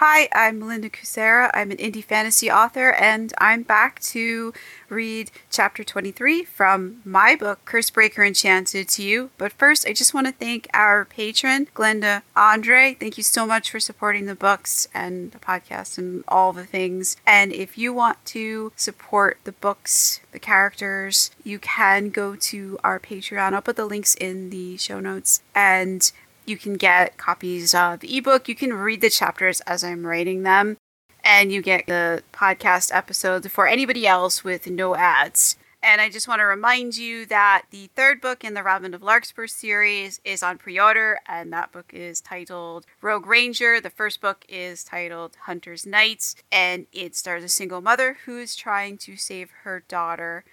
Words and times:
Hi, 0.00 0.28
I'm 0.34 0.58
Melinda 0.58 0.90
Kucsera. 0.90 1.50
I'm 1.54 1.70
an 1.70 1.78
indie 1.78 2.04
fantasy 2.04 2.50
author, 2.50 2.92
and 2.92 3.32
I'm 3.38 3.62
back 3.62 3.98
to 4.00 4.52
read 4.90 5.30
chapter 5.48 5.82
23 5.82 6.44
from 6.44 7.00
my 7.02 7.34
book, 7.34 7.60
Cursebreaker 7.64 8.26
Enchanted, 8.26 8.90
to 8.90 9.02
you. 9.02 9.30
But 9.38 9.54
first, 9.54 9.88
I 9.88 9.94
just 9.94 10.12
want 10.12 10.26
to 10.26 10.34
thank 10.34 10.68
our 10.74 11.06
patron, 11.06 11.68
Glenda 11.74 12.20
Andre. 12.36 12.92
Thank 13.00 13.16
you 13.16 13.22
so 13.22 13.46
much 13.46 13.70
for 13.70 13.80
supporting 13.80 14.26
the 14.26 14.34
books 14.34 14.86
and 14.92 15.32
the 15.32 15.38
podcast 15.38 15.96
and 15.96 16.24
all 16.28 16.52
the 16.52 16.66
things. 16.66 17.16
And 17.26 17.50
if 17.50 17.78
you 17.78 17.94
want 17.94 18.22
to 18.26 18.72
support 18.76 19.38
the 19.44 19.52
books, 19.52 20.20
the 20.30 20.38
characters, 20.38 21.30
you 21.42 21.58
can 21.58 22.10
go 22.10 22.36
to 22.36 22.78
our 22.84 23.00
Patreon. 23.00 23.54
I'll 23.54 23.62
put 23.62 23.76
the 23.76 23.86
links 23.86 24.14
in 24.14 24.50
the 24.50 24.76
show 24.76 25.00
notes. 25.00 25.40
And 25.54 26.12
you 26.46 26.56
can 26.56 26.74
get 26.74 27.16
copies 27.16 27.74
of 27.74 28.00
the 28.00 28.16
ebook. 28.16 28.48
You 28.48 28.54
can 28.54 28.72
read 28.72 29.00
the 29.00 29.10
chapters 29.10 29.60
as 29.62 29.84
I'm 29.84 30.06
writing 30.06 30.42
them. 30.42 30.76
And 31.24 31.52
you 31.52 31.60
get 31.60 31.86
the 31.86 32.22
podcast 32.32 32.94
episodes 32.94 33.48
for 33.48 33.66
anybody 33.66 34.06
else 34.06 34.44
with 34.44 34.68
no 34.68 34.94
ads. 34.94 35.56
And 35.82 36.00
I 36.00 36.08
just 36.08 36.26
want 36.26 36.40
to 36.40 36.44
remind 36.44 36.96
you 36.96 37.26
that 37.26 37.66
the 37.70 37.90
third 37.94 38.20
book 38.20 38.42
in 38.42 38.54
the 38.54 38.62
Robin 38.62 38.94
of 38.94 39.02
Larkspur 39.02 39.46
series 39.46 40.20
is 40.24 40.42
on 40.42 40.58
pre 40.58 40.80
order, 40.80 41.20
and 41.26 41.52
that 41.52 41.70
book 41.70 41.92
is 41.92 42.20
titled 42.20 42.86
Rogue 43.00 43.26
Ranger. 43.26 43.80
The 43.80 43.90
first 43.90 44.20
book 44.20 44.44
is 44.48 44.82
titled 44.82 45.36
Hunter's 45.42 45.86
Knights, 45.86 46.34
and 46.50 46.86
it 46.92 47.14
stars 47.14 47.44
a 47.44 47.48
single 47.48 47.80
mother 47.80 48.16
who 48.24 48.38
is 48.38 48.56
trying 48.56 48.98
to 48.98 49.16
save 49.16 49.50
her 49.62 49.84
daughter. 49.86 50.44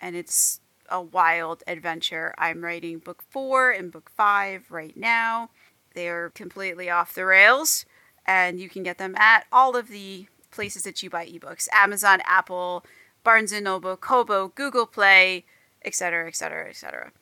And 0.00 0.16
it's 0.16 0.61
a 0.92 1.00
wild 1.02 1.64
adventure. 1.66 2.34
I'm 2.38 2.62
writing 2.62 2.98
book 2.98 3.24
four 3.30 3.70
and 3.70 3.90
book 3.90 4.10
five 4.14 4.70
right 4.70 4.96
now. 4.96 5.50
They're 5.94 6.30
completely 6.30 6.88
off 6.90 7.14
the 7.14 7.24
rails, 7.24 7.86
and 8.26 8.60
you 8.60 8.68
can 8.68 8.82
get 8.82 8.98
them 8.98 9.16
at 9.16 9.46
all 9.50 9.74
of 9.74 9.88
the 9.88 10.26
places 10.50 10.82
that 10.82 11.02
you 11.02 11.10
buy 11.10 11.26
ebooks 11.26 11.66
Amazon, 11.72 12.20
Apple, 12.24 12.84
Barnes 13.24 13.52
and 13.52 13.64
Noble, 13.64 13.96
Kobo, 13.96 14.48
Google 14.48 14.86
Play, 14.86 15.44
etc., 15.84 16.28
etc., 16.28 16.68
etc. 16.68 17.12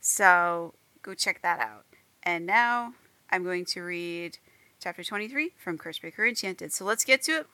So 0.00 0.74
go 1.02 1.14
check 1.14 1.40
that 1.42 1.60
out. 1.60 1.84
And 2.22 2.44
now 2.44 2.94
I'm 3.30 3.44
going 3.44 3.64
to 3.66 3.82
read 3.82 4.38
chapter 4.80 5.04
23 5.04 5.52
from 5.56 5.78
Cursebreaker 5.78 6.28
Enchanted. 6.28 6.72
So 6.72 6.84
let's 6.84 7.04
get 7.04 7.22
to 7.22 7.32
it. 7.32 7.46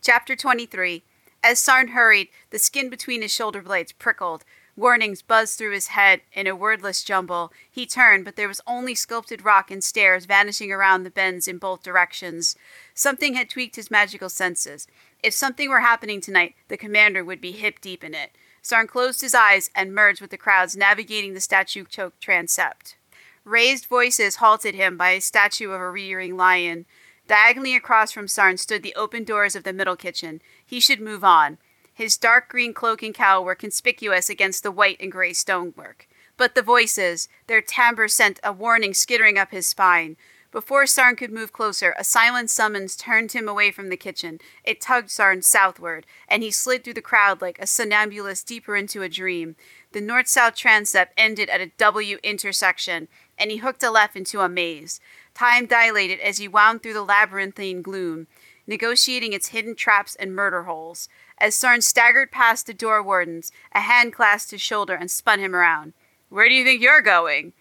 Chapter 0.00 0.34
23. 0.34 1.02
As 1.42 1.58
Sarn 1.58 1.88
hurried, 1.88 2.28
the 2.50 2.58
skin 2.58 2.90
between 2.90 3.22
his 3.22 3.32
shoulder 3.32 3.62
blades 3.62 3.92
prickled. 3.92 4.44
Warnings 4.80 5.20
buzzed 5.20 5.58
through 5.58 5.72
his 5.72 5.88
head 5.88 6.22
in 6.32 6.46
a 6.46 6.56
wordless 6.56 7.04
jumble. 7.04 7.52
He 7.70 7.84
turned, 7.84 8.24
but 8.24 8.36
there 8.36 8.48
was 8.48 8.62
only 8.66 8.94
sculpted 8.94 9.44
rock 9.44 9.70
and 9.70 9.84
stairs 9.84 10.24
vanishing 10.24 10.72
around 10.72 11.02
the 11.02 11.10
bends 11.10 11.46
in 11.46 11.58
both 11.58 11.82
directions. 11.82 12.56
Something 12.94 13.34
had 13.34 13.50
tweaked 13.50 13.76
his 13.76 13.90
magical 13.90 14.30
senses. 14.30 14.88
If 15.22 15.34
something 15.34 15.68
were 15.68 15.80
happening 15.80 16.22
tonight, 16.22 16.54
the 16.68 16.78
commander 16.78 17.22
would 17.22 17.42
be 17.42 17.52
hip 17.52 17.82
deep 17.82 18.02
in 18.02 18.14
it. 18.14 18.30
Sarn 18.62 18.86
closed 18.86 19.20
his 19.20 19.34
eyes 19.34 19.68
and 19.74 19.94
merged 19.94 20.22
with 20.22 20.30
the 20.30 20.38
crowds 20.38 20.74
navigating 20.74 21.34
the 21.34 21.40
statue 21.40 21.84
choked 21.84 22.22
transept. 22.22 22.96
Raised 23.44 23.84
voices 23.84 24.36
halted 24.36 24.74
him 24.74 24.96
by 24.96 25.10
a 25.10 25.20
statue 25.20 25.72
of 25.72 25.80
a 25.82 25.90
rearing 25.90 26.38
lion. 26.38 26.86
Diagonally 27.28 27.76
across 27.76 28.12
from 28.12 28.26
Sarn 28.26 28.56
stood 28.56 28.82
the 28.82 28.94
open 28.94 29.24
doors 29.24 29.54
of 29.54 29.64
the 29.64 29.74
middle 29.74 29.96
kitchen. 29.96 30.40
He 30.64 30.80
should 30.80 31.02
move 31.02 31.22
on. 31.22 31.58
His 32.00 32.16
dark 32.16 32.48
green 32.48 32.72
cloak 32.72 33.02
and 33.02 33.14
cowl 33.14 33.44
were 33.44 33.54
conspicuous 33.54 34.30
against 34.30 34.62
the 34.62 34.70
white 34.70 34.96
and 35.00 35.12
gray 35.12 35.34
stonework. 35.34 36.08
But 36.38 36.54
the 36.54 36.62
voices, 36.62 37.28
their 37.46 37.60
timbre 37.60 38.08
sent 38.08 38.40
a 38.42 38.54
warning 38.54 38.94
skittering 38.94 39.36
up 39.36 39.50
his 39.50 39.66
spine. 39.66 40.16
Before 40.50 40.86
Sarn 40.86 41.14
could 41.14 41.30
move 41.30 41.52
closer, 41.52 41.94
a 41.98 42.02
silent 42.02 42.48
summons 42.48 42.96
turned 42.96 43.32
him 43.32 43.46
away 43.46 43.70
from 43.70 43.90
the 43.90 43.98
kitchen. 43.98 44.38
It 44.64 44.80
tugged 44.80 45.10
Sarn 45.10 45.42
southward, 45.42 46.06
and 46.26 46.42
he 46.42 46.50
slid 46.50 46.84
through 46.84 46.94
the 46.94 47.02
crowd 47.02 47.42
like 47.42 47.58
a 47.58 47.66
somnambulist 47.66 48.46
deeper 48.46 48.76
into 48.76 49.02
a 49.02 49.08
dream. 49.10 49.54
The 49.92 50.00
north 50.00 50.26
south 50.26 50.54
transept 50.54 51.12
ended 51.18 51.50
at 51.50 51.60
a 51.60 51.70
W 51.76 52.16
intersection, 52.22 53.08
and 53.36 53.50
he 53.50 53.58
hooked 53.58 53.82
a 53.82 53.90
left 53.90 54.16
into 54.16 54.40
a 54.40 54.48
maze. 54.48 55.00
Time 55.34 55.66
dilated 55.66 56.18
as 56.20 56.38
he 56.38 56.48
wound 56.48 56.82
through 56.82 56.94
the 56.94 57.04
labyrinthine 57.04 57.82
gloom, 57.82 58.26
negotiating 58.66 59.32
its 59.32 59.48
hidden 59.48 59.74
traps 59.74 60.14
and 60.14 60.34
murder 60.34 60.62
holes. 60.62 61.08
As 61.40 61.54
Sarn 61.54 61.80
staggered 61.80 62.30
past 62.30 62.66
the 62.66 62.74
door 62.74 63.02
wardens, 63.02 63.50
a 63.72 63.80
hand 63.80 64.12
clasped 64.12 64.50
his 64.50 64.60
shoulder 64.60 64.94
and 64.94 65.10
spun 65.10 65.40
him 65.40 65.56
around. 65.56 65.94
Where 66.28 66.46
do 66.46 66.54
you 66.54 66.64
think 66.64 66.82
you're 66.82 67.00
going? 67.00 67.54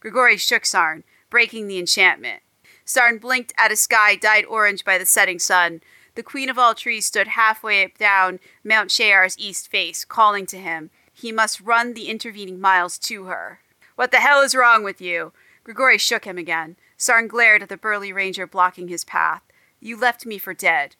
Grigori 0.00 0.38
shook 0.38 0.64
Sarn, 0.64 1.04
breaking 1.28 1.68
the 1.68 1.78
enchantment. 1.78 2.42
Sarn 2.86 3.18
blinked 3.18 3.52
at 3.58 3.70
a 3.70 3.76
sky 3.76 4.16
dyed 4.16 4.46
orange 4.46 4.84
by 4.84 4.96
the 4.96 5.04
setting 5.04 5.38
sun. 5.38 5.82
The 6.14 6.22
queen 6.22 6.48
of 6.48 6.58
all 6.58 6.74
trees 6.74 7.04
stood 7.04 7.28
halfway 7.28 7.84
up 7.84 7.98
down 7.98 8.40
Mount 8.64 8.90
Shayar's 8.90 9.38
east 9.38 9.68
face, 9.68 10.06
calling 10.06 10.46
to 10.46 10.56
him. 10.56 10.88
He 11.12 11.30
must 11.30 11.60
run 11.60 11.92
the 11.92 12.08
intervening 12.08 12.58
miles 12.58 12.96
to 13.00 13.24
her. 13.24 13.60
What 13.96 14.12
the 14.12 14.20
hell 14.20 14.40
is 14.40 14.54
wrong 14.54 14.82
with 14.82 15.00
you? 15.00 15.32
Grigori 15.62 15.98
shook 15.98 16.24
him 16.24 16.38
again. 16.38 16.76
Sarn 16.96 17.28
glared 17.28 17.62
at 17.62 17.68
the 17.68 17.76
burly 17.76 18.14
ranger 18.14 18.46
blocking 18.46 18.88
his 18.88 19.04
path. 19.04 19.42
You 19.78 19.98
left 19.98 20.24
me 20.24 20.38
for 20.38 20.54
dead 20.54 20.96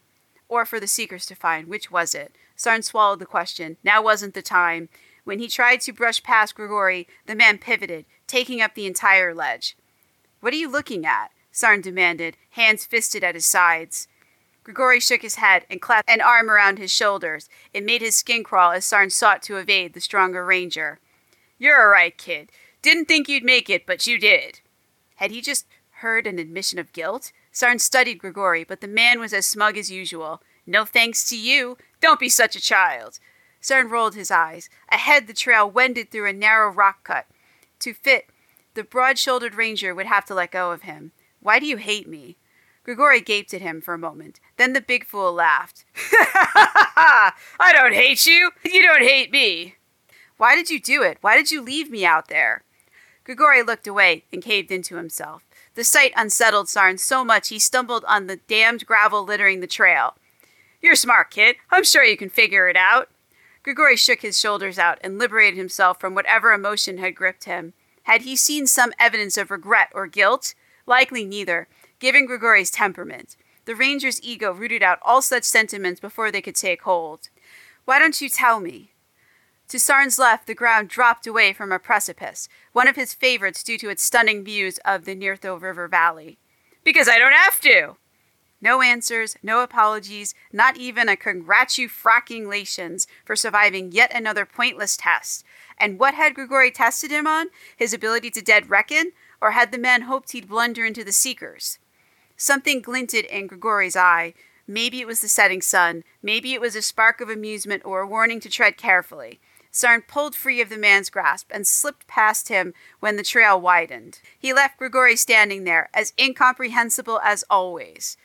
or 0.49 0.65
for 0.65 0.81
the 0.81 0.87
seekers 0.87 1.27
to 1.27 1.34
find. 1.34 1.69
Which 1.69 1.91
was 1.91 2.15
it? 2.15 2.34
Sarn 2.55 2.83
swallowed 2.83 3.19
the 3.19 3.27
question. 3.27 3.77
Now 3.84 4.03
wasn't 4.03 4.34
the 4.34 4.43
time. 4.43 4.89
When 5.25 5.39
he 5.39 5.49
tried 5.49 5.81
to 5.83 5.93
brush 5.93 6.23
past 6.23 6.55
Grigori, 6.55 7.09
the 7.27 7.34
man 7.34 7.59
pivoted, 7.59 8.05
taking 8.27 8.61
up 8.61 8.75
the 8.75 8.87
entire 8.87 9.35
ledge. 9.35 9.77
What 10.41 10.53
are 10.53 10.56
you 10.56 10.71
looking 10.71 11.05
at? 11.05 11.31
Sarn 11.51 11.81
demanded, 11.81 12.37
hands 12.51 12.85
fisted 12.85 13.25
at 13.25 13.35
his 13.35 13.47
sides. 13.47 14.09
Grigori 14.62 15.01
shook 15.01 15.23
his 15.23 15.37
head 15.37 15.65
and 15.71 15.81
clasped 15.81 16.11
an 16.11 16.21
arm 16.21 16.51
around 16.51 16.79
his 16.79 16.93
shoulders. 16.93 17.49
It 17.73 17.85
made 17.85 18.03
his 18.03 18.17
skin 18.17 18.45
crawl 18.45 18.73
as 18.73 18.85
Sarn 18.85 19.11
sought 19.11 19.43
to 19.45 19.56
evade 19.56 19.95
the 19.95 20.01
stronger 20.01 20.45
ranger. 20.45 20.99
You're 21.59 21.81
all 21.81 21.89
right, 21.89 22.17
kid. 22.17 22.51
Didn't 22.83 23.06
think 23.06 23.29
you'd 23.29 23.45
make 23.45 23.71
it, 23.71 23.87
but 23.87 24.06
you 24.06 24.19
did. 24.19 24.61
Had 25.17 25.31
he 25.31 25.41
just 25.41 25.67
heard 26.01 26.27
an 26.27 26.39
admission 26.39 26.79
of 26.79 26.93
guilt? 26.93 27.33
Sarn 27.56 27.78
studied 27.78 28.19
Grigori, 28.19 28.65
but 28.65 28.83
the 28.83 28.87
man 28.87 29.19
was 29.19 29.33
as 29.33 29.47
smug 29.47 29.78
as 29.78 29.91
usual. 29.91 30.43
No 30.67 30.84
thanks 30.84 31.27
to 31.31 31.39
you. 31.39 31.78
Don't 32.03 32.21
be 32.21 32.28
such 32.28 32.55
a 32.55 32.61
child. 32.61 33.19
Sarn 33.62 33.89
rolled 33.89 34.15
his 34.15 34.31
eyes. 34.31 34.69
Ahead, 34.91 35.27
the 35.27 35.33
trail 35.33 35.71
wended 35.71 36.11
through 36.11 36.28
a 36.28 36.34
narrow 36.34 36.71
rock 36.71 37.03
cut. 37.03 37.25
To 37.78 37.94
fit, 37.94 38.27
the 38.75 38.84
broad 38.84 39.17
shouldered 39.17 39.55
ranger 39.55 39.94
would 39.94 40.05
have 40.05 40.27
to 40.27 40.34
let 40.34 40.50
go 40.50 40.71
of 40.71 40.83
him. 40.83 41.12
Why 41.41 41.59
do 41.59 41.65
you 41.65 41.78
hate 41.78 42.06
me? 42.06 42.37
Grigori 42.84 43.22
gaped 43.22 43.55
at 43.55 43.62
him 43.62 43.81
for 43.81 43.94
a 43.94 43.99
moment. 43.99 44.38
Then 44.59 44.75
the 44.75 44.83
big 44.83 45.06
fool 45.06 45.33
laughed. 45.33 45.87
I 46.15 47.73
don't 47.73 47.94
hate 47.94 48.27
you. 48.27 48.50
You 48.67 48.83
don't 48.83 49.00
hate 49.00 49.33
me. 49.33 49.77
Why 50.37 50.56
did 50.56 50.69
you 50.69 50.78
do 50.78 51.03
it? 51.03 51.17
Why 51.23 51.38
did 51.38 51.50
you 51.50 51.62
leave 51.62 51.91
me 51.91 52.05
out 52.05 52.28
there? 52.28 52.65
Grigori 53.25 53.62
looked 53.62 53.87
away 53.87 54.25
and 54.31 54.43
caved 54.43 54.71
into 54.71 54.97
himself. 54.97 55.46
The 55.76 55.84
sight 55.84 56.12
unsettled 56.16 56.70
Sarn 56.70 56.97
so 56.97 57.22
much 57.22 57.50
he 57.50 57.59
stumbled 57.59 58.03
on 58.09 58.26
the 58.26 58.37
damned 58.48 58.87
gravel 58.87 59.25
littering 59.25 59.60
the 59.60 59.66
trail. 59.66 60.14
You're 60.81 60.94
smart, 60.94 61.31
kid. 61.31 61.56
I'm 61.70 61.84
sure 61.84 62.03
you 62.03 62.16
can 62.16 62.31
figure 62.31 62.66
it 62.69 62.76
out. 62.76 63.10
Grigori 63.62 63.97
shook 63.97 64.22
his 64.22 64.41
shoulders 64.41 64.78
out 64.78 64.98
and 65.03 65.19
liberated 65.19 65.59
himself 65.59 66.00
from 66.00 66.14
whatever 66.14 66.53
emotion 66.53 66.97
had 66.97 67.14
gripped 67.14 67.44
him. 67.44 67.75
Had 68.04 68.22
he 68.22 68.37
seen 68.37 68.66
some 68.66 68.92
evidence 68.98 69.37
of 69.37 69.50
regret 69.50 69.91
or 69.92 70.06
guilt? 70.06 70.54
Likely 70.87 71.26
neither, 71.26 71.69
given 71.98 72.26
Grigori's 72.26 72.70
temperament. 72.70 73.37
The 73.66 73.75
ranger's 73.75 74.22
ego 74.22 74.53
rooted 74.54 74.82
out 74.82 75.00
all 75.03 75.20
such 75.20 75.44
sentiments 75.44 76.00
before 76.00 76.31
they 76.31 76.41
could 76.41 76.56
take 76.56 76.82
hold. 76.82 77.28
Why 77.84 77.98
don't 77.98 78.19
you 78.20 78.31
tell 78.31 78.60
me? 78.60 78.93
To 79.69 79.81
Sarn's 79.81 80.16
left, 80.16 80.47
the 80.47 80.54
ground 80.54 80.88
dropped 80.88 81.27
away 81.27 81.53
from 81.53 81.72
a 81.72 81.81
precipice, 81.81 82.49
one 82.72 82.87
of 82.87 82.94
his 82.94 83.12
favorites 83.15 83.65
due 83.65 83.77
to 83.78 83.88
its 83.88 84.03
stunning 84.03 84.44
views 84.44 84.78
of 84.84 85.04
the 85.04 85.16
Neartho 85.16 85.60
River 85.60 85.88
Valley. 85.88 86.38
Because 86.84 87.09
I 87.09 87.19
don't 87.19 87.32
have 87.32 87.60
to! 87.62 87.97
No 88.60 88.81
answers, 88.81 89.37
no 89.43 89.62
apologies, 89.62 90.35
not 90.52 90.76
even 90.76 91.08
a 91.08 91.17
congratulations 91.17 93.06
for 93.25 93.35
surviving 93.35 93.91
yet 93.91 94.12
another 94.14 94.46
pointless 94.46 94.96
test. 94.96 95.44
And 95.79 95.99
what 95.99 96.14
had 96.14 96.35
Grigori 96.35 96.70
tested 96.70 97.11
him 97.11 97.26
on? 97.26 97.49
His 97.76 97.93
ability 97.93 98.31
to 98.31 98.41
dead 98.41 98.70
reckon? 98.70 99.12
Or 99.43 99.50
had 99.50 99.73
the 99.73 99.79
man 99.79 100.02
hoped 100.02 100.31
he'd 100.32 100.49
blunder 100.49 100.87
into 100.87 101.02
the 101.05 101.12
Seekers? 101.12 101.79
Something 102.37 102.81
glinted 102.81 103.25
in 103.26 103.49
Grigori's 103.49 103.96
eye. 103.96 104.32
Maybe 104.67 105.00
it 105.00 105.06
was 105.06 105.20
the 105.20 105.29
setting 105.29 105.61
sun. 105.61 106.02
Maybe 106.23 106.55
it 106.55 106.61
was 106.61 106.75
a 106.75 106.82
spark 106.82 107.20
of 107.20 107.29
amusement 107.29 107.82
or 107.85 108.00
a 108.00 108.06
warning 108.06 108.41
to 108.41 108.49
tread 108.49 108.76
carefully. 108.76 109.41
Sarn 109.76 110.02
pulled 110.02 110.34
free 110.34 110.61
of 110.62 110.70
the 110.70 110.78
man's 110.78 111.11
grasp 111.11 111.50
and 111.52 111.67
slipped 111.67 112.06
past 112.06 112.49
him 112.49 112.73
when 113.00 113.17
the 113.17 113.23
trail 113.23 113.61
widened. 113.61 114.20
He 114.38 114.52
left 114.52 114.78
Grigori 114.78 115.17
standing 115.17 115.64
there, 115.64 115.90
as 115.93 116.14
incomprehensible 116.19 117.20
as 117.23 117.44
always. 117.50 118.17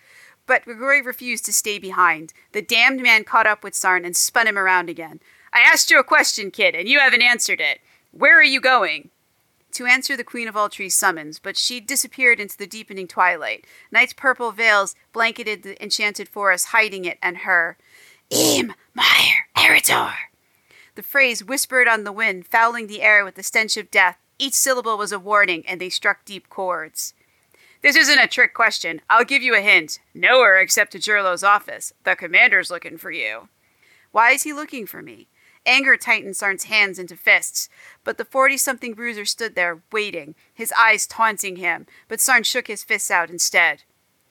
But 0.47 0.63
Grigori 0.63 1.01
refused 1.01 1.45
to 1.45 1.53
stay 1.53 1.77
behind. 1.77 2.33
The 2.53 2.61
damned 2.61 3.01
man 3.01 3.25
caught 3.25 3.47
up 3.47 3.63
with 3.63 3.75
Sarn 3.75 4.05
and 4.05 4.15
spun 4.15 4.47
him 4.47 4.57
around 4.57 4.89
again. 4.89 5.19
I 5.51 5.59
asked 5.59 5.91
you 5.91 5.99
a 5.99 6.03
question, 6.03 6.51
kid, 6.51 6.73
and 6.73 6.87
you 6.87 6.99
haven't 6.99 7.21
answered 7.21 7.59
it. 7.59 7.79
Where 8.11 8.39
are 8.39 8.43
you 8.43 8.61
going? 8.61 9.09
to 9.73 9.85
answer 9.85 10.17
the 10.17 10.23
Queen 10.23 10.47
of 10.47 10.57
All 10.57 10.69
Trees' 10.69 10.95
summons, 10.95 11.39
but 11.39 11.57
she 11.57 11.79
disappeared 11.79 12.39
into 12.39 12.57
the 12.57 12.67
deepening 12.67 13.07
twilight. 13.07 13.65
Night's 13.89 14.13
purple 14.13 14.51
veils 14.51 14.95
blanketed 15.13 15.63
the 15.63 15.81
enchanted 15.81 16.27
forest, 16.27 16.67
hiding 16.67 17.05
it 17.05 17.17
and 17.21 17.39
her. 17.39 17.77
Im, 18.29 18.73
Meyer, 18.93 19.47
Eridor. 19.57 20.13
The 21.01 21.07
phrase 21.07 21.43
whispered 21.43 21.87
on 21.87 22.03
the 22.03 22.11
wind, 22.11 22.45
fouling 22.45 22.85
the 22.85 23.01
air 23.01 23.25
with 23.25 23.33
the 23.33 23.41
stench 23.41 23.75
of 23.75 23.89
death. 23.89 24.19
Each 24.37 24.53
syllable 24.53 24.99
was 24.99 25.11
a 25.11 25.17
warning, 25.17 25.63
and 25.67 25.81
they 25.81 25.89
struck 25.89 26.23
deep 26.25 26.47
chords. 26.47 27.15
This 27.81 27.95
isn't 27.95 28.19
a 28.19 28.27
trick 28.27 28.53
question. 28.53 29.01
I'll 29.09 29.25
give 29.25 29.41
you 29.41 29.55
a 29.55 29.61
hint. 29.61 29.97
Nowhere 30.13 30.59
except 30.59 30.91
to 30.91 30.99
Jurlo's 30.99 31.43
office. 31.43 31.91
The 32.03 32.15
commander's 32.15 32.69
looking 32.69 32.99
for 32.99 33.09
you. 33.09 33.49
Why 34.11 34.29
is 34.29 34.43
he 34.43 34.53
looking 34.53 34.85
for 34.85 35.01
me? 35.01 35.27
Anger 35.65 35.97
tightened 35.97 36.35
Sarn's 36.35 36.65
hands 36.65 36.99
into 36.99 37.17
fists, 37.17 37.67
but 38.03 38.19
the 38.19 38.23
forty 38.23 38.55
something 38.55 38.93
bruiser 38.93 39.25
stood 39.25 39.55
there, 39.55 39.81
waiting, 39.91 40.35
his 40.53 40.71
eyes 40.77 41.07
taunting 41.07 41.55
him, 41.55 41.87
but 42.09 42.21
Sarn 42.21 42.43
shook 42.43 42.67
his 42.67 42.83
fists 42.83 43.09
out 43.09 43.31
instead. 43.31 43.85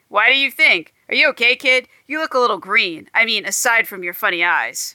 Why 0.06 0.32
do 0.32 0.38
you 0.38 0.52
think? 0.52 0.94
Are 1.08 1.16
you 1.16 1.31
okay, 1.31 1.56
kid? 1.56 1.88
You 2.06 2.20
look 2.20 2.34
a 2.34 2.38
little 2.38 2.58
green. 2.58 3.11
I 3.12 3.25
mean, 3.25 3.44
aside 3.44 3.88
from 3.88 4.05
your 4.05 4.14
funny 4.14 4.44
eyes. 4.44 4.94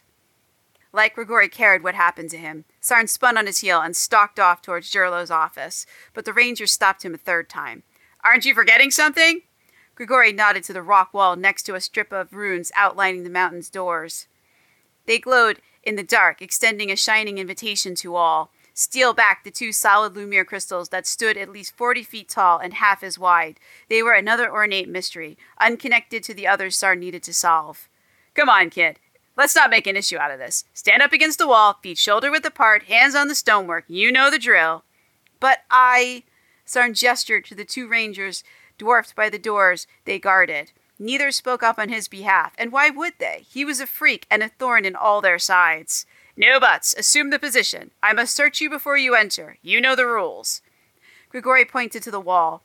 Like 0.96 1.16
Grigori 1.16 1.50
cared 1.50 1.84
what 1.84 1.94
happened 1.94 2.30
to 2.30 2.38
him, 2.38 2.64
Sarn 2.80 3.08
spun 3.08 3.38
on 3.38 3.48
his 3.48 3.58
heel 3.58 3.82
and 3.82 3.94
stalked 3.94 4.40
off 4.40 4.62
towards 4.62 4.90
Jurlo's 4.90 5.30
office, 5.30 5.86
but 6.14 6.24
the 6.24 6.32
ranger 6.32 6.66
stopped 6.66 7.04
him 7.04 7.14
a 7.14 7.18
third 7.18 7.50
time. 7.50 7.84
Aren't 8.24 8.46
you 8.46 8.54
forgetting 8.54 8.92
something? 8.92 9.42
Grigori 9.96 10.32
nodded 10.32 10.64
to 10.64 10.74
the 10.74 10.82
rock 10.82 11.14
wall 11.14 11.36
next 11.36 11.64
to 11.64 11.76
a 11.76 11.82
strip 11.82 12.14
of 12.14 12.32
runes 12.32 12.72
outlining 12.78 13.26
the 13.26 13.30
mountain's 13.30 13.70
doors. 13.70 14.28
They 15.06 15.20
glowed 15.20 15.60
in 15.84 15.98
the 15.98 16.04
dark, 16.04 16.42
extending 16.42 16.90
a 16.90 16.96
shining 16.96 17.40
invitation 17.40 17.94
to 17.96 18.16
all. 18.16 18.52
Steal 18.74 19.14
back 19.14 19.44
the 19.44 19.52
two 19.52 19.74
solid 19.74 20.16
Lumiere 20.16 20.46
crystals 20.46 20.90
that 20.90 21.06
stood 21.06 21.36
at 21.36 21.52
least 21.52 21.76
40 21.76 22.04
feet 22.04 22.30
tall 22.30 22.58
and 22.58 22.74
half 22.74 23.04
as 23.04 23.20
wide. 23.20 23.60
They 23.90 24.02
were 24.02 24.14
another 24.14 24.50
ornate 24.50 24.88
mystery, 24.88 25.38
unconnected 25.60 26.24
to 26.24 26.34
the 26.34 26.48
others 26.48 26.78
Sarn 26.78 27.02
needed 27.02 27.24
to 27.24 27.34
solve. 27.34 27.90
Come 28.34 28.48
on, 28.48 28.70
kid. 28.70 28.98
Let's 29.38 29.56
not 29.56 29.70
make 29.70 29.86
an 29.86 29.98
issue 29.98 30.18
out 30.18 30.32
of 30.32 30.40
this. 30.40 30.64
Stand 30.74 31.02
up 31.02 31.12
against 31.12 31.40
the 31.40 31.48
wall, 31.48 31.78
feet 31.82 31.98
shoulder 31.98 32.32
width 32.32 32.46
apart, 32.46 32.84
hands 32.84 33.16
on 33.16 33.28
the 33.28 33.36
stonework. 33.36 33.84
You 33.88 34.12
know 34.12 34.32
the 34.32 34.40
drill. 34.40 34.84
But 35.40 35.60
I. 35.70 36.24
Sarn 36.64 36.94
gestured 36.94 37.46
to 37.46 37.56
the 37.56 37.66
two 37.66 37.88
rangers, 37.88 38.44
dwarfed 38.78 39.16
by 39.16 39.30
the 39.30 39.38
doors 39.38 39.88
they 40.06 40.20
guarded. 40.20 40.72
Neither 40.98 41.32
spoke 41.32 41.62
up 41.62 41.78
on 41.78 41.90
his 41.90 42.08
behalf, 42.08 42.54
and 42.58 42.72
why 42.72 42.90
would 42.90 43.14
they? 43.20 43.46
He 43.50 43.66
was 43.66 43.82
a 43.82 43.88
freak 43.88 44.26
and 44.32 44.42
a 44.42 44.50
thorn 44.50 44.86
in 44.86 44.96
all 44.96 45.20
their 45.20 45.38
sides. 45.38 46.06
No 46.38 46.60
buts. 46.60 46.96
Assume 46.98 47.30
the 47.30 47.40
position. 47.40 47.92
I 48.02 48.14
must 48.14 48.36
search 48.36 48.62
you 48.62 48.70
before 48.70 48.98
you 48.98 49.16
enter. 49.16 49.58
You 49.62 49.82
know 49.82 49.96
the 49.96 50.06
rules. 50.06 50.62
Grigori 51.30 51.66
pointed 51.66 52.02
to 52.04 52.12
the 52.12 52.20
wall. 52.20 52.64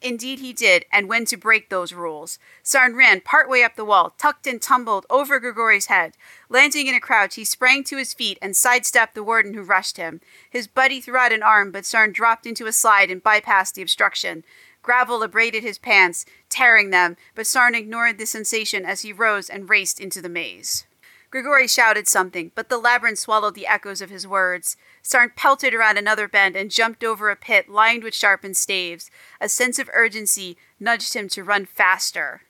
Indeed, 0.00 0.38
he 0.38 0.52
did, 0.52 0.84
and 0.92 1.08
when 1.08 1.24
to 1.24 1.36
break 1.36 1.68
those 1.68 1.92
rules. 1.92 2.38
Sarn 2.62 2.94
ran 2.94 3.20
partway 3.20 3.62
up 3.62 3.74
the 3.74 3.84
wall, 3.84 4.14
tucked 4.16 4.46
and 4.46 4.62
tumbled 4.62 5.06
over 5.10 5.40
Grigori's 5.40 5.86
head. 5.86 6.16
Landing 6.48 6.86
in 6.86 6.94
a 6.94 7.00
crouch, 7.00 7.34
he 7.34 7.44
sprang 7.44 7.82
to 7.84 7.96
his 7.96 8.14
feet 8.14 8.38
and 8.40 8.56
sidestepped 8.56 9.16
the 9.16 9.24
warden 9.24 9.54
who 9.54 9.62
rushed 9.62 9.96
him. 9.96 10.20
His 10.48 10.68
buddy 10.68 11.00
threw 11.00 11.16
out 11.16 11.32
an 11.32 11.42
arm, 11.42 11.72
but 11.72 11.84
Sarn 11.84 12.12
dropped 12.12 12.46
into 12.46 12.66
a 12.66 12.72
slide 12.72 13.10
and 13.10 13.22
bypassed 13.22 13.74
the 13.74 13.82
obstruction. 13.82 14.44
Gravel 14.82 15.22
abraded 15.22 15.64
his 15.64 15.78
pants, 15.78 16.24
tearing 16.48 16.90
them, 16.90 17.16
but 17.34 17.46
Sarn 17.46 17.74
ignored 17.74 18.18
the 18.18 18.26
sensation 18.26 18.84
as 18.84 19.02
he 19.02 19.12
rose 19.12 19.50
and 19.50 19.68
raced 19.68 20.00
into 20.00 20.22
the 20.22 20.28
maze. 20.28 20.86
Grigori 21.30 21.68
shouted 21.68 22.08
something, 22.08 22.52
but 22.54 22.70
the 22.70 22.78
labyrinth 22.78 23.18
swallowed 23.18 23.54
the 23.54 23.66
echoes 23.66 24.00
of 24.00 24.08
his 24.08 24.26
words. 24.26 24.76
Sarn 25.02 25.32
pelted 25.36 25.74
around 25.74 25.98
another 25.98 26.26
bend 26.26 26.56
and 26.56 26.70
jumped 26.70 27.04
over 27.04 27.28
a 27.28 27.36
pit 27.36 27.68
lined 27.68 28.02
with 28.02 28.14
sharpened 28.14 28.56
staves. 28.56 29.10
A 29.40 29.48
sense 29.48 29.78
of 29.78 29.90
urgency 29.92 30.56
nudged 30.80 31.14
him 31.14 31.28
to 31.28 31.44
run 31.44 31.66
faster. 31.66 32.42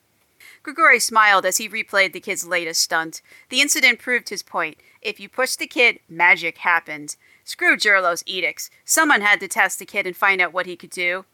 Grigori 0.63 1.01
smiled 1.01 1.45
as 1.45 1.57
he 1.57 1.69
replayed 1.69 2.13
the 2.13 2.21
kid's 2.21 2.47
latest 2.47 2.81
stunt. 2.81 3.21
The 3.49 3.61
incident 3.61 3.99
proved 3.99 4.29
his 4.29 4.43
point. 4.43 4.79
If 5.03 5.19
you 5.19 5.29
pushed 5.29 5.59
the 5.59 5.67
kid, 5.67 5.99
magic 6.09 6.59
happened. 6.59 7.17
Screw 7.43 7.77
Jurlo's 7.77 8.23
edicts. 8.27 8.71
Someone 8.85 9.23
had 9.23 9.41
to 9.41 9.49
test 9.49 9.79
the 9.79 9.87
kid 9.87 10.07
and 10.07 10.17
find 10.17 10.41
out 10.41 10.53
what 10.53 10.67
he 10.67 10.77
could 10.77 10.91
do. 10.91 11.25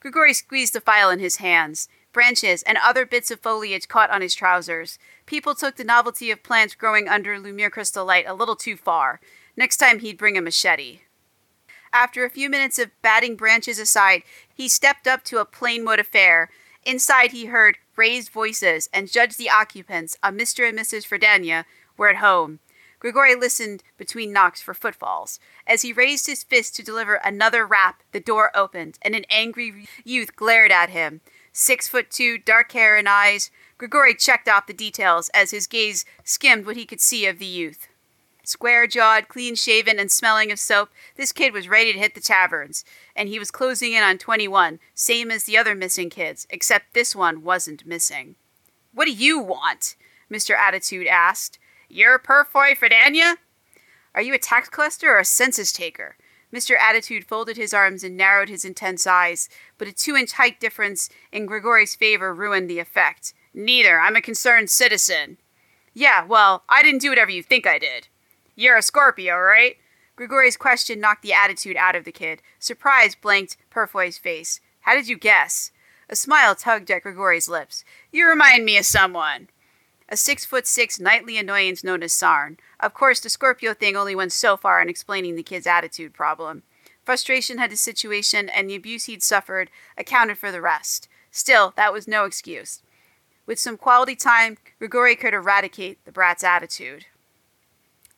Grigori 0.00 0.32
squeezed 0.32 0.72
the 0.72 0.80
file 0.80 1.10
in 1.10 1.18
his 1.18 1.36
hands. 1.36 1.88
Branches 2.12 2.62
and 2.62 2.78
other 2.78 3.04
bits 3.04 3.30
of 3.30 3.40
foliage 3.40 3.88
caught 3.88 4.10
on 4.10 4.22
his 4.22 4.34
trousers. 4.34 4.98
People 5.26 5.54
took 5.54 5.76
the 5.76 5.84
novelty 5.84 6.30
of 6.30 6.42
plants 6.42 6.74
growing 6.74 7.08
under 7.08 7.38
Lumiere 7.38 7.70
crystal 7.70 8.04
light 8.04 8.24
a 8.26 8.34
little 8.34 8.56
too 8.56 8.76
far. 8.76 9.20
Next 9.56 9.76
time 9.76 9.98
he'd 9.98 10.18
bring 10.18 10.38
a 10.38 10.40
machete. 10.40 11.00
After 11.92 12.24
a 12.24 12.30
few 12.30 12.48
minutes 12.48 12.78
of 12.78 12.90
batting 13.02 13.36
branches 13.36 13.78
aside, 13.78 14.22
he 14.54 14.68
stepped 14.68 15.06
up 15.06 15.24
to 15.24 15.38
a 15.38 15.44
plain 15.44 15.84
wood 15.84 15.98
affair. 15.98 16.50
Inside, 16.84 17.32
he 17.32 17.46
heard 17.46 17.78
raised 17.96 18.30
voices 18.30 18.88
and 18.92 19.10
judged 19.10 19.38
the 19.38 19.50
occupants, 19.50 20.16
a 20.22 20.30
Mr. 20.30 20.68
and 20.68 20.78
Mrs. 20.78 21.06
Verdania, 21.06 21.64
were 21.96 22.08
at 22.08 22.16
home. 22.16 22.60
Grigori 22.98 23.34
listened 23.34 23.82
between 23.98 24.32
knocks 24.32 24.62
for 24.62 24.74
footfalls. 24.74 25.38
As 25.66 25.82
he 25.82 25.92
raised 25.92 26.26
his 26.26 26.44
fist 26.44 26.76
to 26.76 26.82
deliver 26.82 27.16
another 27.16 27.66
rap, 27.66 28.02
the 28.12 28.20
door 28.20 28.50
opened, 28.54 28.98
and 29.02 29.14
an 29.14 29.24
angry 29.28 29.86
youth 30.04 30.36
glared 30.36 30.70
at 30.70 30.90
him. 30.90 31.20
Six 31.52 31.88
foot 31.88 32.10
two, 32.10 32.38
dark 32.38 32.72
hair 32.72 32.96
and 32.96 33.08
eyes. 33.08 33.50
Grigori 33.78 34.14
checked 34.14 34.48
off 34.48 34.66
the 34.66 34.72
details 34.72 35.28
as 35.34 35.50
his 35.50 35.66
gaze 35.66 36.04
skimmed 36.24 36.66
what 36.66 36.76
he 36.76 36.86
could 36.86 37.00
see 37.00 37.26
of 37.26 37.38
the 37.38 37.46
youth. 37.46 37.88
Square 38.42 38.86
jawed, 38.86 39.26
clean 39.26 39.56
shaven, 39.56 39.98
and 39.98 40.10
smelling 40.10 40.52
of 40.52 40.60
soap, 40.60 40.90
this 41.16 41.32
kid 41.32 41.52
was 41.52 41.68
ready 41.68 41.92
to 41.92 41.98
hit 41.98 42.14
the 42.14 42.20
taverns, 42.20 42.84
and 43.16 43.28
he 43.28 43.40
was 43.40 43.50
closing 43.50 43.92
in 43.92 44.04
on 44.04 44.18
21, 44.18 44.78
same 44.94 45.32
as 45.32 45.44
the 45.44 45.58
other 45.58 45.74
missing 45.74 46.08
kids, 46.08 46.46
except 46.48 46.94
this 46.94 47.14
one 47.14 47.42
wasn't 47.42 47.84
missing. 47.84 48.36
What 48.94 49.06
do 49.06 49.12
you 49.12 49.40
want? 49.40 49.96
Mr. 50.30 50.56
Attitude 50.56 51.08
asked. 51.08 51.58
You're 51.88 52.18
Purfoy 52.20 52.76
Verdania? 52.78 53.36
Are 54.14 54.22
you 54.22 54.32
a 54.32 54.38
tax 54.38 54.68
collector 54.68 55.10
or 55.10 55.18
a 55.18 55.24
census 55.24 55.72
taker? 55.72 56.16
Mr. 56.52 56.76
Attitude 56.78 57.24
folded 57.24 57.56
his 57.56 57.74
arms 57.74 58.04
and 58.04 58.16
narrowed 58.16 58.48
his 58.48 58.64
intense 58.64 59.06
eyes, 59.06 59.48
but 59.76 59.88
a 59.88 59.92
two 59.92 60.16
inch 60.16 60.32
height 60.32 60.60
difference 60.60 61.10
in 61.32 61.46
Grigori's 61.46 61.94
favor 61.94 62.32
ruined 62.32 62.70
the 62.70 62.78
effect. 62.78 63.34
Neither. 63.56 63.98
I'm 63.98 64.16
a 64.16 64.20
concerned 64.20 64.68
citizen. 64.68 65.38
Yeah, 65.94 66.26
well, 66.26 66.64
I 66.68 66.82
didn't 66.82 67.00
do 67.00 67.08
whatever 67.08 67.30
you 67.30 67.42
think 67.42 67.66
I 67.66 67.78
did. 67.78 68.08
You're 68.54 68.76
a 68.76 68.82
Scorpio, 68.82 69.34
right? 69.38 69.76
Grigori's 70.14 70.58
question 70.58 71.00
knocked 71.00 71.22
the 71.22 71.32
attitude 71.32 71.76
out 71.76 71.96
of 71.96 72.04
the 72.04 72.12
kid. 72.12 72.42
Surprise 72.58 73.14
blanked 73.14 73.56
Purfoy's 73.70 74.18
face. 74.18 74.60
How 74.80 74.94
did 74.94 75.08
you 75.08 75.16
guess? 75.16 75.72
A 76.10 76.16
smile 76.16 76.54
tugged 76.54 76.90
at 76.90 77.02
Grigori's 77.02 77.48
lips. 77.48 77.82
You 78.12 78.28
remind 78.28 78.66
me 78.66 78.76
of 78.76 78.84
someone 78.84 79.48
a 80.08 80.16
six 80.16 80.44
foot 80.44 80.66
six 80.66 81.00
nightly 81.00 81.38
annoyance 81.38 81.82
known 81.82 82.02
as 82.02 82.12
Sarn. 82.12 82.58
Of 82.78 82.92
course, 82.92 83.20
the 83.20 83.30
Scorpio 83.30 83.72
thing 83.72 83.96
only 83.96 84.14
went 84.14 84.32
so 84.32 84.56
far 84.56 84.82
in 84.82 84.88
explaining 84.88 85.34
the 85.34 85.42
kid's 85.42 85.66
attitude 85.66 86.12
problem. 86.12 86.62
Frustration 87.04 87.58
at 87.58 87.70
his 87.70 87.80
situation, 87.80 88.48
and 88.50 88.68
the 88.68 88.76
abuse 88.76 89.06
he'd 89.06 89.22
suffered 89.22 89.70
accounted 89.96 90.38
for 90.38 90.52
the 90.52 90.60
rest. 90.60 91.08
Still, 91.30 91.72
that 91.76 91.92
was 91.92 92.06
no 92.06 92.24
excuse. 92.24 92.82
With 93.46 93.60
some 93.60 93.76
quality 93.76 94.16
time, 94.16 94.58
Grigori 94.78 95.14
could 95.14 95.32
eradicate 95.32 96.04
the 96.04 96.12
brat's 96.12 96.42
attitude. 96.42 97.06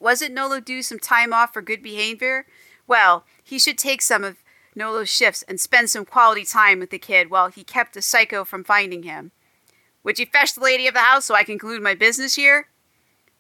Wasn't 0.00 0.34
Nolo 0.34 0.58
due 0.58 0.82
some 0.82 0.98
time 0.98 1.32
off 1.32 1.52
for 1.52 1.60
good 1.60 1.82
behavior? 1.82 2.46
Well, 2.86 3.24
he 3.44 3.58
should 3.58 3.76
take 3.76 4.00
some 4.00 4.24
of 4.24 4.38
Nolo's 4.74 5.08
shifts 5.08 5.42
and 5.42 5.60
spend 5.60 5.90
some 5.90 6.04
quality 6.04 6.44
time 6.44 6.78
with 6.78 6.90
the 6.90 6.98
kid 6.98 7.30
while 7.30 7.48
he 7.48 7.64
kept 7.64 7.94
the 7.94 8.02
psycho 8.02 8.44
from 8.44 8.64
finding 8.64 9.02
him. 9.02 9.32
Would 10.04 10.18
you 10.18 10.26
fetch 10.26 10.54
the 10.54 10.62
lady 10.62 10.86
of 10.86 10.94
the 10.94 11.00
house 11.00 11.26
so 11.26 11.34
I 11.34 11.44
can 11.44 11.58
conclude 11.58 11.82
my 11.82 11.94
business 11.94 12.36
here? 12.36 12.68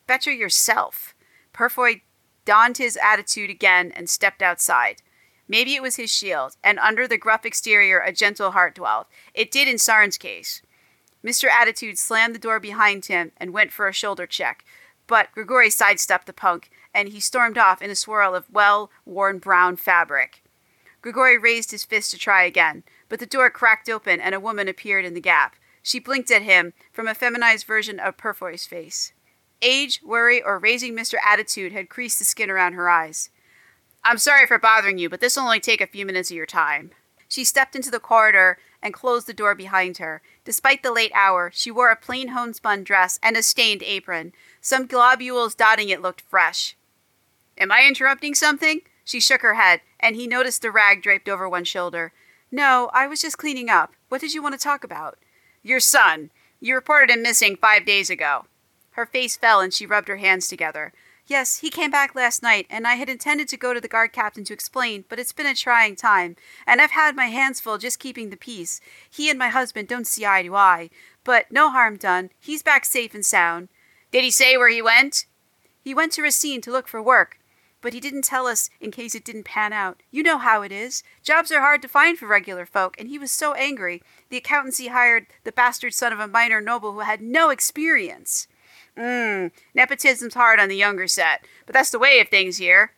Better 0.06 0.32
yourself. 0.32 1.14
Purfoy 1.54 2.02
donned 2.44 2.78
his 2.78 2.98
attitude 3.02 3.50
again 3.50 3.92
and 3.94 4.10
stepped 4.10 4.42
outside. 4.42 5.02
Maybe 5.46 5.74
it 5.74 5.82
was 5.82 5.96
his 5.96 6.12
shield, 6.12 6.56
and 6.62 6.78
under 6.78 7.08
the 7.08 7.16
gruff 7.16 7.46
exterior 7.46 8.00
a 8.00 8.12
gentle 8.12 8.50
heart 8.50 8.74
dwelt. 8.74 9.06
It 9.32 9.50
did 9.50 9.68
in 9.68 9.78
Sarn's 9.78 10.18
case. 10.18 10.60
Mr. 11.28 11.46
Attitude 11.50 11.98
slammed 11.98 12.34
the 12.34 12.38
door 12.38 12.58
behind 12.58 13.04
him 13.04 13.32
and 13.36 13.52
went 13.52 13.70
for 13.70 13.86
a 13.86 13.92
shoulder 13.92 14.26
check, 14.26 14.64
but 15.06 15.30
Grigori 15.32 15.68
sidestepped 15.68 16.24
the 16.24 16.32
punk, 16.32 16.70
and 16.94 17.10
he 17.10 17.20
stormed 17.20 17.58
off 17.58 17.82
in 17.82 17.90
a 17.90 17.94
swirl 17.94 18.34
of 18.34 18.50
well 18.50 18.90
worn 19.04 19.38
brown 19.38 19.76
fabric. 19.76 20.42
Grigori 21.02 21.36
raised 21.36 21.70
his 21.70 21.84
fist 21.84 22.12
to 22.12 22.18
try 22.18 22.44
again, 22.44 22.82
but 23.10 23.20
the 23.20 23.26
door 23.26 23.50
cracked 23.50 23.90
open 23.90 24.22
and 24.22 24.34
a 24.34 24.40
woman 24.40 24.68
appeared 24.68 25.04
in 25.04 25.12
the 25.12 25.20
gap. 25.20 25.54
She 25.82 25.98
blinked 25.98 26.30
at 26.30 26.40
him 26.40 26.72
from 26.92 27.06
a 27.06 27.14
feminized 27.14 27.66
version 27.66 28.00
of 28.00 28.16
Purfoy's 28.16 28.64
face. 28.64 29.12
Age, 29.60 30.00
worry, 30.02 30.42
or 30.42 30.58
raising 30.58 30.94
Mr. 30.94 31.16
Attitude 31.22 31.72
had 31.72 31.90
creased 31.90 32.18
the 32.18 32.24
skin 32.24 32.48
around 32.48 32.72
her 32.72 32.88
eyes. 32.88 33.28
I'm 34.02 34.18
sorry 34.18 34.46
for 34.46 34.58
bothering 34.58 34.96
you, 34.96 35.10
but 35.10 35.20
this 35.20 35.36
will 35.36 35.44
only 35.44 35.60
take 35.60 35.82
a 35.82 35.86
few 35.86 36.06
minutes 36.06 36.30
of 36.30 36.36
your 36.36 36.46
time. 36.46 36.92
She 37.28 37.44
stepped 37.44 37.76
into 37.76 37.90
the 37.90 38.00
corridor 38.00 38.56
and 38.82 38.94
closed 38.94 39.26
the 39.26 39.34
door 39.34 39.54
behind 39.54 39.98
her. 39.98 40.22
Despite 40.44 40.82
the 40.82 40.92
late 40.92 41.12
hour, 41.14 41.50
she 41.52 41.70
wore 41.70 41.90
a 41.90 41.96
plain 41.96 42.28
homespun 42.28 42.84
dress 42.84 43.18
and 43.22 43.36
a 43.36 43.42
stained 43.42 43.82
apron. 43.82 44.32
Some 44.60 44.86
globules 44.86 45.54
dotting 45.54 45.88
it 45.88 46.02
looked 46.02 46.20
fresh. 46.20 46.76
Am 47.56 47.72
I 47.72 47.84
interrupting 47.86 48.34
something? 48.34 48.82
She 49.04 49.20
shook 49.20 49.40
her 49.42 49.54
head, 49.54 49.80
and 49.98 50.16
he 50.16 50.26
noticed 50.26 50.62
the 50.62 50.70
rag 50.70 51.02
draped 51.02 51.28
over 51.28 51.48
one 51.48 51.64
shoulder. 51.64 52.12
No, 52.50 52.90
I 52.92 53.06
was 53.06 53.20
just 53.20 53.38
cleaning 53.38 53.68
up. 53.68 53.92
What 54.08 54.20
did 54.20 54.34
you 54.34 54.42
want 54.42 54.54
to 54.54 54.62
talk 54.62 54.84
about? 54.84 55.18
Your 55.62 55.80
son. 55.80 56.30
You 56.60 56.74
reported 56.74 57.10
him 57.10 57.22
missing 57.22 57.56
five 57.56 57.84
days 57.84 58.10
ago. 58.10 58.46
Her 58.92 59.06
face 59.06 59.36
fell 59.36 59.60
and 59.60 59.72
she 59.72 59.86
rubbed 59.86 60.08
her 60.08 60.16
hands 60.16 60.48
together. 60.48 60.92
Yes, 61.28 61.58
he 61.58 61.68
came 61.68 61.90
back 61.90 62.14
last 62.14 62.42
night, 62.42 62.66
and 62.70 62.86
I 62.86 62.94
had 62.94 63.10
intended 63.10 63.48
to 63.48 63.58
go 63.58 63.74
to 63.74 63.82
the 63.82 63.86
guard 63.86 64.14
captain 64.14 64.44
to 64.44 64.54
explain, 64.54 65.04
but 65.10 65.18
it's 65.18 65.34
been 65.34 65.46
a 65.46 65.54
trying 65.54 65.94
time, 65.94 66.36
and 66.66 66.80
I've 66.80 66.92
had 66.92 67.14
my 67.14 67.26
hands 67.26 67.60
full 67.60 67.76
just 67.76 67.98
keeping 67.98 68.30
the 68.30 68.36
peace. 68.38 68.80
He 69.10 69.28
and 69.28 69.38
my 69.38 69.48
husband 69.48 69.88
don't 69.88 70.06
see 70.06 70.24
eye 70.24 70.42
to 70.44 70.56
eye, 70.56 70.88
but 71.24 71.52
no 71.52 71.68
harm 71.68 71.98
done. 71.98 72.30
He's 72.40 72.62
back 72.62 72.86
safe 72.86 73.14
and 73.14 73.26
sound. 73.26 73.68
Did 74.10 74.24
he 74.24 74.30
say 74.30 74.56
where 74.56 74.70
he 74.70 74.80
went? 74.80 75.26
He 75.84 75.92
went 75.92 76.12
to 76.12 76.22
Racine 76.22 76.62
to 76.62 76.72
look 76.72 76.88
for 76.88 77.02
work, 77.02 77.38
but 77.82 77.92
he 77.92 78.00
didn't 78.00 78.22
tell 78.22 78.46
us 78.46 78.70
in 78.80 78.90
case 78.90 79.14
it 79.14 79.24
didn't 79.26 79.44
pan 79.44 79.74
out. 79.74 80.02
You 80.10 80.22
know 80.22 80.38
how 80.38 80.62
it 80.62 80.72
is. 80.72 81.02
Jobs 81.22 81.52
are 81.52 81.60
hard 81.60 81.82
to 81.82 81.88
find 81.88 82.16
for 82.16 82.26
regular 82.26 82.64
folk, 82.64 82.96
and 82.98 83.06
he 83.06 83.18
was 83.18 83.30
so 83.30 83.52
angry. 83.52 84.02
The 84.30 84.38
accountancy 84.38 84.88
hired 84.88 85.26
the 85.44 85.52
bastard 85.52 85.92
son 85.92 86.14
of 86.14 86.20
a 86.20 86.26
minor 86.26 86.62
noble 86.62 86.92
who 86.92 87.00
had 87.00 87.20
no 87.20 87.50
experience. 87.50 88.48
Mmm, 88.98 89.52
nepotism's 89.74 90.34
hard 90.34 90.58
on 90.58 90.68
the 90.68 90.76
younger 90.76 91.06
set, 91.06 91.46
but 91.66 91.72
that's 91.72 91.90
the 91.90 91.98
way 91.98 92.18
of 92.18 92.28
things 92.28 92.56
here. 92.56 92.92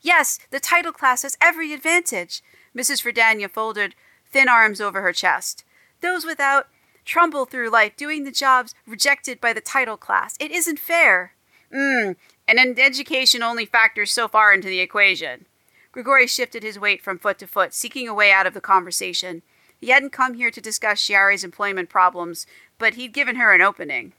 Yes, 0.00 0.40
the 0.50 0.60
title 0.60 0.92
class 0.92 1.22
has 1.22 1.38
every 1.40 1.72
advantage. 1.72 2.42
Mrs. 2.76 3.02
Verdania 3.02 3.48
folded 3.48 3.94
thin 4.30 4.48
arms 4.48 4.80
over 4.80 5.02
her 5.02 5.12
chest. 5.12 5.64
Those 6.00 6.26
without 6.26 6.66
trumble 7.04 7.44
through 7.44 7.70
life 7.70 7.96
doing 7.96 8.24
the 8.24 8.32
jobs 8.32 8.74
rejected 8.86 9.40
by 9.40 9.52
the 9.52 9.60
title 9.60 9.96
class. 9.96 10.36
It 10.40 10.50
isn't 10.50 10.80
fair. 10.80 11.34
Mmm, 11.72 12.16
and 12.48 12.78
education 12.78 13.42
only 13.42 13.66
factors 13.66 14.12
so 14.12 14.26
far 14.26 14.52
into 14.52 14.68
the 14.68 14.80
equation. 14.80 15.46
Grigori 15.92 16.26
shifted 16.26 16.64
his 16.64 16.78
weight 16.78 17.02
from 17.02 17.18
foot 17.18 17.38
to 17.38 17.46
foot, 17.46 17.72
seeking 17.72 18.08
a 18.08 18.14
way 18.14 18.32
out 18.32 18.46
of 18.46 18.54
the 18.54 18.60
conversation. 18.60 19.42
He 19.80 19.90
hadn't 19.90 20.10
come 20.10 20.34
here 20.34 20.50
to 20.50 20.60
discuss 20.60 21.06
Chiari's 21.06 21.44
employment 21.44 21.88
problems, 21.88 22.46
but 22.78 22.94
he'd 22.94 23.12
given 23.12 23.36
her 23.36 23.54
an 23.54 23.60
opening. 23.60 24.12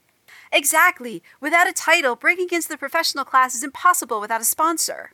Exactly. 0.52 1.24
Without 1.42 1.68
a 1.68 1.74
title, 1.74 2.16
breaking 2.16 2.50
into 2.52 2.68
the 2.68 2.78
professional 2.78 3.26
class 3.26 3.56
is 3.56 3.64
impossible 3.64 4.22
without 4.22 4.42
a 4.42 4.46
sponsor. 4.46 5.12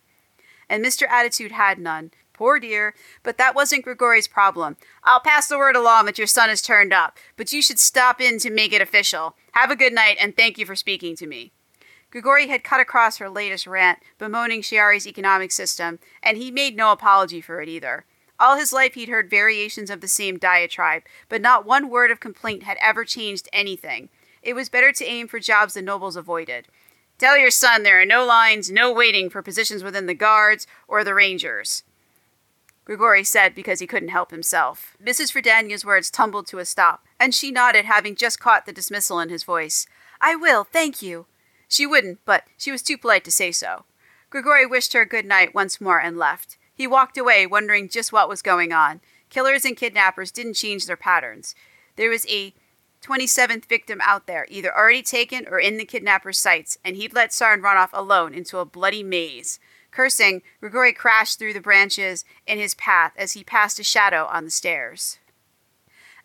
And 0.69 0.83
Mr. 0.83 1.07
Attitude 1.09 1.51
had 1.51 1.79
none. 1.79 2.11
Poor 2.33 2.59
dear. 2.59 2.95
But 3.23 3.37
that 3.37 3.55
wasn't 3.55 3.83
Grigori's 3.83 4.27
problem. 4.27 4.77
I'll 5.03 5.19
pass 5.19 5.47
the 5.47 5.57
word 5.57 5.75
along 5.75 6.05
that 6.05 6.17
your 6.17 6.27
son 6.27 6.49
has 6.49 6.61
turned 6.61 6.93
up, 6.93 7.17
but 7.37 7.53
you 7.53 7.61
should 7.61 7.79
stop 7.79 8.19
in 8.19 8.39
to 8.39 8.49
make 8.49 8.73
it 8.73 8.81
official. 8.81 9.35
Have 9.51 9.69
a 9.69 9.75
good 9.75 9.93
night, 9.93 10.17
and 10.19 10.35
thank 10.35 10.57
you 10.57 10.65
for 10.65 10.75
speaking 10.75 11.15
to 11.17 11.27
me. 11.27 11.51
Grigori 12.09 12.47
had 12.47 12.63
cut 12.63 12.81
across 12.81 13.17
her 13.17 13.29
latest 13.29 13.65
rant, 13.65 13.99
bemoaning 14.17 14.61
Chiari's 14.61 15.07
economic 15.07 15.51
system, 15.51 15.99
and 16.21 16.37
he 16.37 16.51
made 16.51 16.75
no 16.75 16.91
apology 16.91 17.41
for 17.41 17.61
it 17.61 17.69
either. 17.69 18.05
All 18.37 18.57
his 18.57 18.73
life 18.73 18.95
he'd 18.95 19.07
heard 19.07 19.29
variations 19.29 19.89
of 19.89 20.01
the 20.01 20.07
same 20.07 20.37
diatribe, 20.37 21.03
but 21.29 21.41
not 21.41 21.65
one 21.65 21.89
word 21.89 22.09
of 22.11 22.19
complaint 22.19 22.63
had 22.63 22.77
ever 22.81 23.05
changed 23.05 23.47
anything. 23.53 24.09
It 24.41 24.53
was 24.53 24.69
better 24.69 24.91
to 24.91 25.05
aim 25.05 25.27
for 25.27 25.39
jobs 25.39 25.73
the 25.73 25.81
nobles 25.81 26.15
avoided. 26.15 26.67
Tell 27.17 27.37
your 27.37 27.51
son 27.51 27.83
there 27.83 28.01
are 28.01 28.05
no 28.05 28.25
lines, 28.25 28.71
no 28.71 28.91
waiting 28.91 29.29
for 29.29 29.43
positions 29.43 29.83
within 29.83 30.07
the 30.07 30.15
Guards 30.15 30.65
or 30.87 31.03
the 31.03 31.13
Rangers. 31.13 31.83
Grigori 32.83 33.23
said 33.23 33.53
because 33.53 33.79
he 33.79 33.87
couldn't 33.87 34.09
help 34.09 34.31
himself. 34.31 34.97
Mrs. 35.01 35.31
Verdania's 35.31 35.85
words 35.85 36.09
tumbled 36.09 36.47
to 36.47 36.57
a 36.57 36.65
stop, 36.65 37.05
and 37.19 37.33
she 37.33 37.51
nodded, 37.51 37.85
having 37.85 38.15
just 38.15 38.39
caught 38.39 38.65
the 38.65 38.73
dismissal 38.73 39.19
in 39.19 39.29
his 39.29 39.43
voice. 39.43 39.85
I 40.19 40.35
will, 40.35 40.63
thank 40.63 41.01
you. 41.01 41.27
She 41.67 41.85
wouldn't, 41.85 42.19
but 42.25 42.45
she 42.57 42.71
was 42.71 42.81
too 42.81 42.97
polite 42.97 43.23
to 43.25 43.31
say 43.31 43.51
so. 43.51 43.85
Grigori 44.31 44.65
wished 44.65 44.93
her 44.93 45.05
good 45.05 45.25
night 45.25 45.53
once 45.53 45.79
more 45.79 46.01
and 46.01 46.17
left. 46.17 46.57
He 46.73 46.87
walked 46.87 47.17
away, 47.17 47.45
wondering 47.45 47.87
just 47.87 48.11
what 48.11 48.27
was 48.27 48.41
going 48.41 48.73
on. 48.73 49.01
Killers 49.29 49.63
and 49.63 49.77
kidnappers 49.77 50.31
didn't 50.31 50.55
change 50.55 50.87
their 50.87 50.97
patterns. 50.97 51.53
There 51.95 52.09
was 52.09 52.25
a 52.27 52.53
27th 53.01 53.65
victim 53.65 53.99
out 54.03 54.27
there, 54.27 54.45
either 54.49 54.75
already 54.75 55.01
taken 55.01 55.47
or 55.47 55.59
in 55.59 55.77
the 55.77 55.85
kidnapper's 55.85 56.37
sights, 56.37 56.77
and 56.85 56.95
he'd 56.95 57.13
let 57.13 57.33
Sarn 57.33 57.61
run 57.61 57.77
off 57.77 57.91
alone 57.93 58.33
into 58.33 58.59
a 58.59 58.65
bloody 58.65 59.03
maze. 59.03 59.59
Cursing, 59.91 60.41
Grigori 60.59 60.93
crashed 60.93 61.37
through 61.37 61.53
the 61.53 61.61
branches 61.61 62.23
in 62.47 62.59
his 62.59 62.75
path 62.75 63.13
as 63.17 63.33
he 63.33 63.43
passed 63.43 63.79
a 63.79 63.83
shadow 63.83 64.25
on 64.31 64.45
the 64.45 64.51
stairs. 64.51 65.19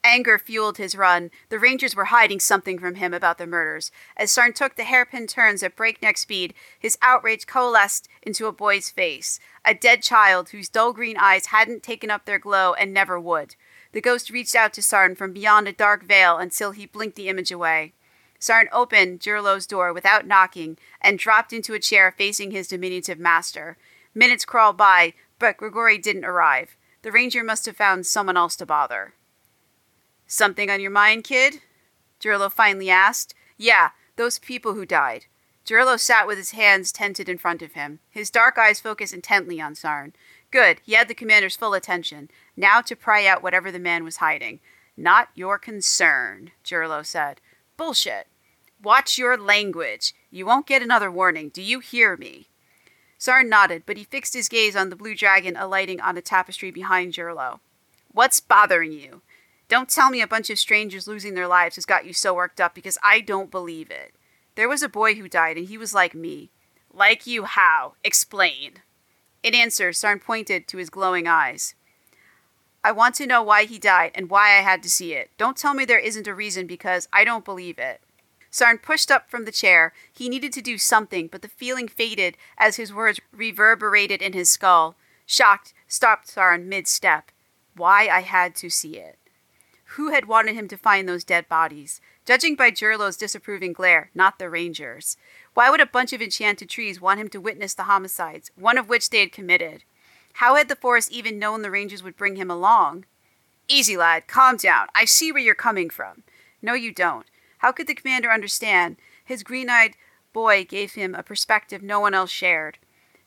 Anger 0.05 0.39
fueled 0.39 0.77
his 0.77 0.95
run. 0.95 1.33
The 1.49 1.59
Rangers 1.59 1.97
were 1.97 2.07
hiding 2.07 2.39
something 2.39 2.79
from 2.79 2.95
him 2.95 3.13
about 3.13 3.39
the 3.39 3.47
murders. 3.47 3.91
As 4.17 4.31
Sarn 4.31 4.53
took 4.53 4.77
the 4.77 4.85
hairpin 4.85 5.27
turns 5.27 5.65
at 5.65 5.75
breakneck 5.75 6.17
speed, 6.17 6.55
his 6.79 6.97
outrage 7.03 7.47
coalesced 7.47 8.09
into 8.23 8.47
a 8.47 8.53
boy's 8.53 8.89
face, 8.89 9.41
a 9.65 9.75
dead 9.75 10.03
child 10.03 10.51
whose 10.51 10.69
dull 10.69 10.93
green 10.93 11.17
eyes 11.17 11.47
hadn't 11.47 11.83
taken 11.83 12.09
up 12.09 12.25
their 12.25 12.39
glow 12.39 12.73
and 12.75 12.95
never 12.95 13.19
would. 13.19 13.57
The 13.93 14.01
ghost 14.01 14.31
reached 14.31 14.55
out 14.55 14.73
to 14.75 14.83
Sarn 14.83 15.15
from 15.15 15.33
beyond 15.33 15.69
a 15.69 15.73
dark 15.73 16.05
veil 16.05 16.39
until 16.39 16.73
he 16.73 16.87
blinked 16.87 17.17
the 17.17 17.29
image 17.29 17.51
away. 17.51 17.95
Sarn 18.39 18.69
opened 18.73 19.21
Jirlo's 19.21 19.67
door 19.67 19.93
without 19.93 20.27
knocking 20.27 20.77
and 21.01 21.19
dropped 21.19 21.53
into 21.53 21.75
a 21.75 21.79
chair 21.79 22.13
facing 22.17 22.51
his 22.51 22.69
diminutive 22.69 23.19
master. 23.19 23.79
Minutes 24.15 24.45
crawled 24.45 24.77
by, 24.77 25.15
but 25.39 25.57
Grigori 25.57 25.99
didn't 25.99 26.25
arrive. 26.25 26.77
The 27.03 27.13
ranger 27.13 27.45
must 27.45 27.67
have 27.67 27.77
found 27.77 28.07
someone 28.07 28.37
else 28.37 28.57
to 28.57 28.67
bother. 28.67 29.15
Something 30.27 30.71
on 30.71 30.81
your 30.81 30.91
mind, 30.91 31.25
kid? 31.25 31.61
Jirlo 32.21 32.51
finally 32.51 32.91
asked. 32.91 33.35
Yeah, 33.57 33.91
those 34.17 34.39
people 34.39 34.75
who 34.75 34.85
died. 34.85 35.27
Jirlo 35.65 35.99
sat 35.99 36.27
with 36.27 36.39
his 36.39 36.53
hands 36.53 36.93
tented 36.93 37.29
in 37.29 37.39
front 37.39 37.61
of 37.61 37.73
him, 37.73 37.99
his 38.09 38.31
dark 38.31 38.57
eyes 38.57 38.81
focused 38.81 39.13
intently 39.13 39.61
on 39.61 39.75
Sarn. 39.75 40.15
Good, 40.51 40.81
he 40.85 40.95
had 40.95 41.09
the 41.09 41.15
commander's 41.15 41.57
full 41.57 41.75
attention, 41.75 42.31
now 42.57 42.81
to 42.81 42.97
pry 42.97 43.27
out 43.27 43.43
whatever 43.43 43.71
the 43.71 43.79
man 43.79 44.05
was 44.05 44.19
hiding. 44.19 44.61
Not 44.97 45.29
your 45.35 45.59
concern, 45.59 46.53
Jirlo 46.65 47.05
said. 47.05 47.41
Bullshit. 47.77 48.29
Watch 48.83 49.19
your 49.19 49.37
language. 49.37 50.15
You 50.31 50.47
won't 50.47 50.67
get 50.67 50.83
another 50.83 51.11
warning. 51.11 51.51
Do 51.51 51.63
you 51.63 51.81
hear 51.81 52.17
me? 52.17 52.49
Sarn 53.19 53.49
nodded, 53.49 53.85
but 53.87 53.97
he 53.97 54.05
fixed 54.05 54.35
his 54.35 54.49
gaze 54.49 54.77
on 54.77 54.91
the 54.91 54.97
blue 54.97 55.15
dragon 55.15 55.57
alighting 55.57 56.01
on 56.01 56.17
a 56.17 56.23
tapestry 56.23 56.71
behind 56.71 57.13
Jirlo. 57.13 57.61
What's 58.13 58.41
bothering 58.41 58.93
you? 58.93 59.23
Don't 59.69 59.89
tell 59.89 60.11
me 60.11 60.21
a 60.21 60.27
bunch 60.27 60.49
of 60.49 60.59
strangers 60.59 61.09
losing 61.09 61.35
their 61.35 61.49
lives 61.49 61.77
has 61.77 61.87
got 61.87 62.07
you 62.07 62.13
so 62.13 62.35
worked 62.35 62.61
up 62.61 62.75
because 62.75 62.99
I 63.03 63.21
don't 63.21 63.51
believe 63.51 63.91
it. 63.91 64.15
There 64.55 64.69
was 64.69 64.83
a 64.83 64.89
boy 64.89 65.15
who 65.15 65.29
died, 65.29 65.59
and 65.59 65.67
he 65.67 65.77
was 65.77 65.93
like 65.93 66.15
me. 66.15 66.51
Like 66.93 67.27
you 67.27 67.45
how? 67.45 67.95
Explain. 68.05 68.75
In 69.47 69.55
answer, 69.55 69.93
Sarn 69.93 70.19
pointed 70.19 70.67
to 70.67 70.77
his 70.77 70.91
glowing 70.91 71.29
eyes. 71.29 71.77
I 72.83 72.91
want 72.91 73.15
to 73.15 73.29
know 73.29 73.45
why 73.45 73.63
he 73.63 73.79
died 73.79 74.11
and 74.17 74.29
why 74.29 74.59
I 74.59 74.63
had 74.63 74.83
to 74.83 74.91
see 74.91 75.13
it. 75.13 75.31
Don't 75.39 75.57
tell 75.57 75.73
me 75.73 75.85
there 75.85 76.01
isn't 76.01 76.27
a 76.27 76.35
reason 76.35 76.67
because 76.67 77.09
I 77.13 77.23
don't 77.23 77.45
believe 77.45 77.79
it. 77.79 78.01
Sarn 78.51 78.79
pushed 78.79 79.09
up 79.09 79.31
from 79.31 79.45
the 79.45 79.53
chair. 79.53 79.93
He 80.13 80.29
needed 80.29 80.53
to 80.55 80.61
do 80.61 80.79
something, 80.79 81.29
but 81.29 81.43
the 81.43 81.49
feeling 81.49 81.87
faded 81.87 82.37
as 82.59 82.75
his 82.75 82.93
words 82.93 83.21
reverberated 83.31 84.21
in 84.21 84.33
his 84.33 84.51
skull. 84.51 84.97
Shocked, 85.27 85.73
stopped 85.87 86.27
Sarn 86.27 86.69
mid 86.69 86.89
step. 86.89 87.31
Why 87.77 88.09
I 88.09 88.23
had 88.23 88.57
to 88.57 88.69
see 88.69 88.97
it. 88.99 89.17
Who 89.91 90.11
had 90.11 90.27
wanted 90.27 90.57
him 90.57 90.67
to 90.67 90.77
find 90.77 91.09
those 91.09 91.23
dead 91.23 91.49
bodies? 91.49 92.01
Judging 92.27 92.57
by 92.57 92.73
Jirlo's 92.73 93.17
disapproving 93.17 93.73
glare, 93.73 94.11
not 94.13 94.41
the 94.41 94.51
Rangers. 94.51 95.17
Why 95.55 95.71
would 95.71 95.81
a 95.81 95.87
bunch 95.87 96.13
of 96.13 96.21
enchanted 96.21 96.69
trees 96.69 97.01
want 97.01 97.21
him 97.21 97.29
to 97.29 97.41
witness 97.41 97.73
the 97.73 97.85
homicides, 97.85 98.51
one 98.57 98.77
of 98.77 98.89
which 98.89 99.11
they 99.11 99.21
had 99.21 99.31
committed? 99.31 99.85
How 100.35 100.57
had 100.57 100.69
the 100.69 100.75
forest 100.75 101.13
even 101.13 101.39
known 101.39 101.63
the 101.63 101.71
Rangers 101.71 102.03
would 102.03 102.17
bring 102.17 102.35
him 102.35 102.51
along? 102.51 103.05
Easy, 103.69 103.97
lad, 103.97 104.27
calm 104.27 104.57
down. 104.57 104.89
I 104.93 105.05
see 105.05 105.31
where 105.31 105.41
you're 105.41 105.55
coming 105.55 105.89
from. 105.89 106.25
No, 106.61 106.75
you 106.75 106.93
don't. 106.93 107.27
How 107.59 107.71
could 107.71 107.87
the 107.87 107.95
commander 107.95 108.33
understand? 108.33 108.97
His 109.25 109.45
green 109.45 109.71
eyed 109.71 109.95
boy 110.33 110.65
gave 110.65 110.95
him 110.95 111.15
a 111.15 111.23
perspective 111.23 111.81
no 111.81 112.01
one 112.01 112.13
else 112.13 112.31
shared. 112.31 112.79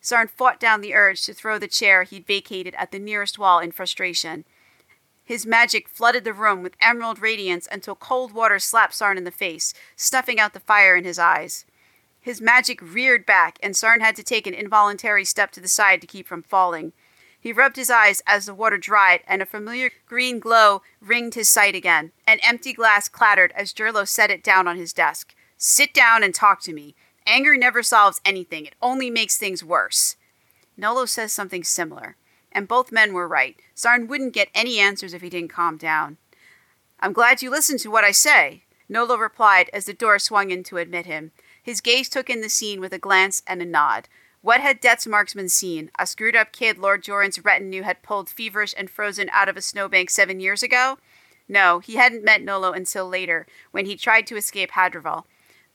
Sarn 0.02 0.28
fought 0.28 0.60
down 0.60 0.82
the 0.82 0.94
urge 0.94 1.24
to 1.24 1.34
throw 1.34 1.58
the 1.58 1.70
chair 1.70 2.04
he'd 2.04 2.28
vacated 2.28 2.76
at 2.76 2.92
the 2.92 3.00
nearest 3.00 3.40
wall 3.40 3.60
in 3.60 3.72
frustration. 3.72 4.44
His 5.30 5.46
magic 5.46 5.88
flooded 5.88 6.24
the 6.24 6.34
room 6.34 6.64
with 6.64 6.76
emerald 6.82 7.20
radiance 7.20 7.68
until 7.72 7.94
cold 7.94 8.32
water 8.32 8.58
slapped 8.58 8.96
Sarn 8.96 9.16
in 9.16 9.26
the 9.26 9.30
face, 9.30 9.76
snuffing 9.96 10.40
out 10.40 10.54
the 10.54 10.60
fire 10.60 10.96
in 10.96 11.04
his 11.04 11.20
eyes. 11.20 11.66
His 12.20 12.42
magic 12.42 12.80
reared 12.82 13.28
back, 13.28 13.60
and 13.62 13.78
Sarn 13.78 14.02
had 14.02 14.16
to 14.16 14.24
take 14.24 14.48
an 14.48 14.56
involuntary 14.56 15.24
step 15.24 15.52
to 15.52 15.60
the 15.60 15.68
side 15.68 16.02
to 16.02 16.08
keep 16.08 16.28
from 16.28 16.42
falling. 16.42 16.94
He 17.40 17.54
rubbed 17.54 17.76
his 17.76 17.92
eyes 17.92 18.24
as 18.26 18.48
the 18.48 18.56
water 18.56 18.80
dried, 18.80 19.20
and 19.28 19.44
a 19.44 19.46
familiar 19.46 19.92
green 20.08 20.40
glow 20.40 20.82
ringed 21.00 21.36
his 21.36 21.48
sight 21.48 21.76
again. 21.76 22.12
An 22.26 22.40
empty 22.42 22.74
glass 22.74 23.08
clattered 23.08 23.54
as 23.56 23.72
Jirlo 23.72 24.08
set 24.08 24.32
it 24.32 24.44
down 24.44 24.68
on 24.68 24.78
his 24.78 24.94
desk. 24.94 25.36
Sit 25.60 25.94
down 25.94 26.24
and 26.24 26.34
talk 26.34 26.60
to 26.62 26.74
me. 26.74 26.96
Anger 27.28 27.56
never 27.56 27.84
solves 27.84 28.20
anything, 28.26 28.66
it 28.66 28.74
only 28.82 29.12
makes 29.12 29.38
things 29.38 29.64
worse. 29.64 30.16
Nolo 30.76 31.06
says 31.06 31.32
something 31.32 31.64
similar 31.64 32.16
and 32.60 32.68
both 32.68 32.92
men 32.92 33.14
were 33.14 33.26
right. 33.26 33.58
Sarn 33.74 34.08
wouldn't 34.08 34.34
get 34.34 34.50
any 34.54 34.80
answers 34.80 35.14
if 35.14 35.22
he 35.22 35.30
didn't 35.30 35.50
calm 35.50 35.78
down. 35.78 36.18
I'm 37.00 37.14
glad 37.14 37.42
you 37.42 37.50
listened 37.50 37.80
to 37.80 37.90
what 37.90 38.04
I 38.04 38.12
say, 38.12 38.64
Nolo 38.90 39.16
replied 39.16 39.70
as 39.72 39.86
the 39.86 39.94
door 39.94 40.20
swung 40.20 40.52
in 40.52 40.64
to 40.64 40.76
admit 40.76 41.06
him. 41.06 41.32
His 41.64 41.80
gaze 41.80 42.10
took 42.10 42.30
in 42.30 42.42
the 42.42 42.50
scene 42.50 42.82
with 42.82 42.92
a 42.92 43.00
glance 43.00 43.42
and 43.48 43.62
a 43.62 43.66
nod. 43.66 44.10
What 44.42 44.60
had 44.60 44.82
Death's 44.82 45.08
marksman 45.08 45.48
seen? 45.48 45.90
A 45.98 46.06
screwed 46.06 46.36
up 46.36 46.52
kid 46.52 46.78
Lord 46.78 47.02
Joran's 47.02 47.42
retinue 47.42 47.84
had 47.84 48.04
pulled 48.04 48.30
feverish 48.30 48.74
and 48.78 48.90
frozen 48.90 49.30
out 49.32 49.48
of 49.48 49.56
a 49.56 49.62
snowbank 49.62 50.10
seven 50.10 50.42
years 50.42 50.62
ago? 50.62 50.98
No, 51.48 51.80
he 51.80 51.96
hadn't 51.96 52.26
met 52.26 52.42
Nolo 52.42 52.74
until 52.74 53.08
later, 53.08 53.48
when 53.72 53.86
he 53.86 53.96
tried 53.96 54.28
to 54.28 54.36
escape 54.36 54.72
Hadrival. 54.72 55.24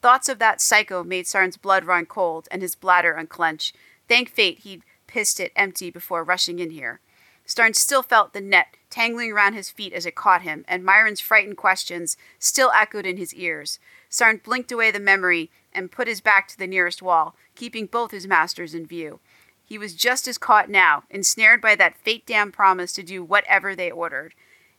Thoughts 0.02 0.28
of 0.28 0.38
that 0.38 0.60
psycho 0.60 1.02
made 1.02 1.26
Sarn's 1.26 1.56
blood 1.56 1.86
run 1.86 2.04
cold 2.04 2.46
and 2.50 2.60
his 2.60 2.74
bladder 2.74 3.14
unclench. 3.14 3.72
Thank 4.06 4.28
fate 4.28 4.58
he'd 4.58 4.82
pissed 5.14 5.38
it 5.38 5.52
empty 5.54 5.90
before 5.90 6.24
rushing 6.24 6.58
in 6.58 6.70
here. 6.70 6.98
Sarn 7.46 7.72
still 7.74 8.02
felt 8.02 8.32
the 8.32 8.40
net 8.40 8.76
tangling 8.90 9.30
around 9.30 9.52
his 9.54 9.70
feet 9.70 9.92
as 9.92 10.06
it 10.06 10.16
caught 10.16 10.42
him, 10.42 10.64
and 10.66 10.84
Myron's 10.84 11.20
frightened 11.20 11.56
questions 11.56 12.16
still 12.40 12.72
echoed 12.74 13.06
in 13.06 13.16
his 13.16 13.32
ears. 13.32 13.78
Sarn 14.08 14.40
blinked 14.42 14.72
away 14.72 14.90
the 14.90 14.98
memory 14.98 15.52
and 15.72 15.92
put 15.92 16.08
his 16.08 16.20
back 16.20 16.48
to 16.48 16.58
the 16.58 16.66
nearest 16.66 17.00
wall, 17.00 17.36
keeping 17.54 17.86
both 17.86 18.10
his 18.10 18.26
masters 18.26 18.74
in 18.74 18.86
view. 18.86 19.20
He 19.64 19.78
was 19.78 19.94
just 19.94 20.26
as 20.26 20.36
caught 20.36 20.68
now, 20.68 21.04
ensnared 21.08 21.60
by 21.60 21.76
that 21.76 21.96
fate 21.96 22.26
damned 22.26 22.52
promise 22.52 22.92
to 22.94 23.04
do 23.04 23.22
whatever 23.22 23.76
they 23.76 23.92
ordered, 23.92 24.34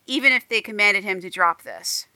even 0.06 0.34
if 0.34 0.50
they 0.50 0.60
commanded 0.60 1.06
him 1.06 1.22
to 1.22 1.30
drop 1.30 1.62
this. 1.62 2.08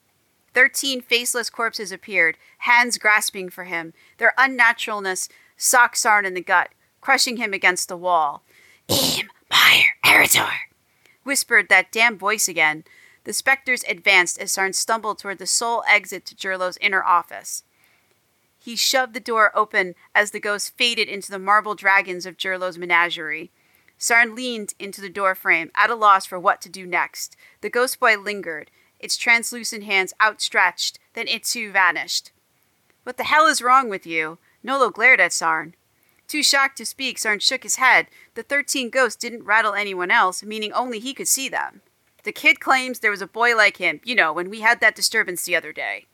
Thirteen 0.54 1.00
faceless 1.00 1.50
corpses 1.50 1.94
appeared, 1.94 2.38
hands 2.60 2.98
grasping 2.98 3.50
for 3.50 3.64
him, 3.64 3.94
their 4.18 4.34
unnaturalness 4.38 5.30
socked 5.56 5.98
Sarn 5.98 6.26
in 6.26 6.34
the 6.34 6.42
gut, 6.42 6.70
crushing 7.02 7.38
him 7.38 7.54
against 7.54 7.88
the 7.88 7.98
wall. 7.98 8.44
Im, 8.88 9.30
Eritor, 10.06 10.52
whispered 11.24 11.70
that 11.70 11.92
damn 11.92 12.18
voice 12.18 12.48
again. 12.48 12.84
The 13.24 13.34
specters 13.34 13.84
advanced 13.88 14.40
as 14.40 14.52
Sarn 14.52 14.74
stumbled 14.74 15.20
toward 15.20 15.38
the 15.38 15.46
sole 15.46 15.84
exit 15.88 16.26
to 16.26 16.36
Jurlo's 16.36 16.78
inner 16.82 17.04
office. 17.04 17.64
He 18.58 18.76
shoved 18.76 19.14
the 19.14 19.20
door 19.20 19.52
open 19.56 19.96
as 20.14 20.32
the 20.32 20.40
ghost 20.40 20.78
faded 20.78 21.08
into 21.08 21.32
the 21.32 21.40
marble 21.40 21.76
dragons 21.76 22.26
of 22.26 22.38
Jurlo's 22.38 22.78
menagerie. 22.78 23.52
Sarn 23.98 24.36
leaned 24.36 24.74
into 24.80 25.02
the 25.02 25.10
doorframe, 25.10 25.72
at 25.76 25.90
a 25.90 25.96
loss 25.96 26.26
for 26.26 26.40
what 26.40 26.62
to 26.62 26.70
do 26.70 26.86
next. 26.86 27.36
The 27.62 27.70
ghost 27.70 28.00
boy 28.00 28.18
lingered, 28.18 28.72
its 29.00 29.18
translucent 29.18 29.84
hands 29.84 30.14
outstretched, 30.22 31.00
then 31.14 31.28
it 31.28 31.44
too 31.44 31.72
vanished. 31.72 32.32
What 33.04 33.18
the 33.18 33.24
hell 33.26 33.46
is 33.48 33.62
wrong 33.62 33.90
with 33.90 34.06
you? 34.06 34.38
Nolo 34.62 34.90
glared 34.90 35.20
at 35.20 35.34
Sarn. 35.34 35.76
Too 36.30 36.44
shocked 36.44 36.78
to 36.78 36.86
speak, 36.86 37.18
Sarn 37.18 37.40
shook 37.40 37.64
his 37.64 37.78
head. 37.78 38.06
The 38.36 38.44
thirteen 38.44 38.92
ghosts 38.92 39.20
didn't 39.20 39.46
rattle 39.46 39.74
anyone 39.74 40.12
else, 40.12 40.44
meaning 40.44 40.72
only 40.72 41.00
he 41.00 41.16
could 41.16 41.28
see 41.28 41.50
them. 41.50 41.82
The 42.24 42.32
kid 42.32 42.60
claims 42.60 43.00
there 43.00 43.10
was 43.10 43.24
a 43.24 43.28
boy 43.28 43.56
like 43.56 43.78
him, 43.78 44.00
you 44.04 44.14
know, 44.14 44.32
when 44.32 44.48
we 44.48 44.60
had 44.62 44.80
that 44.80 44.96
disturbance 44.96 45.44
the 45.44 45.56
other 45.56 45.74
day. 45.74 46.06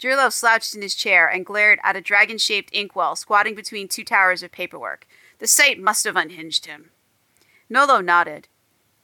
Jurlo 0.00 0.32
slouched 0.32 0.74
in 0.74 0.82
his 0.82 0.96
chair 0.96 1.28
and 1.28 1.46
glared 1.46 1.78
at 1.84 1.94
a 1.94 2.00
dragon 2.00 2.38
shaped 2.38 2.72
inkwell 2.72 3.14
squatting 3.14 3.54
between 3.54 3.86
two 3.86 4.02
towers 4.02 4.42
of 4.42 4.50
paperwork. 4.50 5.06
The 5.38 5.46
sight 5.46 5.78
must 5.78 6.04
have 6.06 6.16
unhinged 6.16 6.66
him. 6.66 6.90
Nolo 7.70 8.00
nodded. 8.00 8.48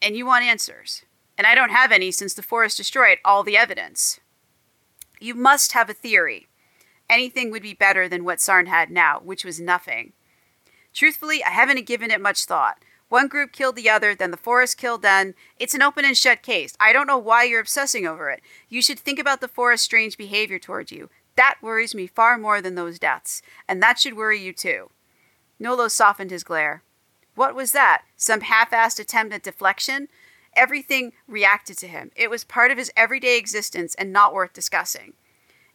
And 0.03 0.17
you 0.17 0.27
want 0.27 0.45
answers. 0.45 1.05
And 1.37 1.47
I 1.47 1.55
don't 1.55 1.71
have 1.71 1.93
any 1.93 2.11
since 2.11 2.35
the 2.35 2.43
forest 2.43 2.77
destroyed 2.77 3.19
all 3.25 3.45
the 3.45 3.57
evidence. 3.57 4.19
You 5.21 5.37
must 5.37 5.71
have 5.71 5.89
a 5.89 5.95
theory. 5.95 6.49
Anything 7.09 7.53
would 7.53 7.63
be 7.63 7.75
better 7.75 8.09
than 8.09 8.25
what 8.25 8.41
Sarn 8.41 8.67
had 8.67 8.91
now, 8.91 9.21
which 9.21 9.45
was 9.45 9.61
nothing. 9.61 10.15
Truthfully, 10.99 11.45
I 11.45 11.51
haven't 11.51 11.87
given 11.87 12.11
it 12.11 12.21
much 12.21 12.45
thought. 12.45 12.85
One 13.09 13.29
group 13.29 13.53
killed 13.53 13.77
the 13.77 13.89
other, 13.89 14.17
then 14.17 14.33
the 14.33 14.37
forest 14.37 14.77
killed 14.77 15.01
them. 15.01 15.35
It's 15.57 15.73
an 15.73 15.81
open 15.81 16.05
and 16.05 16.17
shut 16.17 16.43
case. 16.43 16.75
I 16.81 16.93
don't 16.93 17.07
know 17.07 17.17
why 17.17 17.45
you're 17.45 17.61
obsessing 17.61 18.05
over 18.05 18.31
it. 18.31 18.41
You 18.69 18.83
should 18.83 18.99
think 18.99 19.21
about 19.21 19.41
the 19.41 19.47
forest's 19.47 19.85
strange 19.85 20.19
behavior 20.19 20.59
towards 20.59 20.91
you. 20.91 21.09
That 21.37 21.59
worries 21.63 21.95
me 21.95 22.09
far 22.09 22.37
more 22.37 22.61
than 22.61 22.75
those 22.75 22.99
deaths, 22.99 23.43
and 23.69 23.81
that 23.81 24.01
should 24.01 24.17
worry 24.17 24.41
you 24.41 24.53
too. 24.53 24.91
Nolo 25.61 25.87
softened 25.87 26.33
his 26.33 26.43
glare. 26.43 26.83
What 27.37 27.55
was 27.55 27.71
that? 27.71 28.03
Some 28.17 28.41
half 28.41 28.73
assed 28.73 28.99
attempt 28.99 29.33
at 29.33 29.45
deflection? 29.45 30.09
Everything 30.57 31.13
reacted 31.29 31.79
to 31.79 31.87
him. 31.87 32.11
It 32.17 32.29
was 32.29 32.43
part 32.43 32.73
of 32.73 32.77
his 32.77 32.91
everyday 32.97 33.39
existence 33.39 33.95
and 33.95 34.13
not 34.13 34.35
worth 34.35 34.53
discussing. 34.53 35.13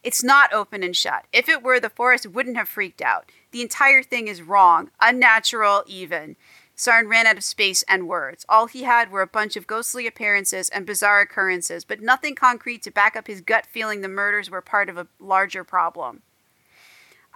It's 0.02 0.22
not 0.22 0.52
open 0.52 0.82
and 0.82 0.94
shut. 0.94 1.24
If 1.32 1.48
it 1.48 1.62
were, 1.62 1.80
the 1.80 1.88
forest 1.88 2.26
wouldn't 2.26 2.58
have 2.58 2.68
freaked 2.68 3.00
out. 3.00 3.32
The 3.54 3.62
entire 3.62 4.02
thing 4.02 4.26
is 4.26 4.42
wrong, 4.42 4.90
unnatural, 5.00 5.84
even. 5.86 6.34
Sarn 6.74 7.06
ran 7.06 7.28
out 7.28 7.36
of 7.36 7.44
space 7.44 7.84
and 7.84 8.08
words. 8.08 8.44
All 8.48 8.66
he 8.66 8.82
had 8.82 9.12
were 9.12 9.22
a 9.22 9.28
bunch 9.28 9.54
of 9.54 9.68
ghostly 9.68 10.08
appearances 10.08 10.68
and 10.70 10.84
bizarre 10.84 11.20
occurrences, 11.20 11.84
but 11.84 12.00
nothing 12.00 12.34
concrete 12.34 12.82
to 12.82 12.90
back 12.90 13.14
up 13.14 13.28
his 13.28 13.40
gut 13.40 13.64
feeling 13.64 14.00
the 14.00 14.08
murders 14.08 14.50
were 14.50 14.60
part 14.60 14.88
of 14.88 14.98
a 14.98 15.06
larger 15.20 15.62
problem. 15.62 16.22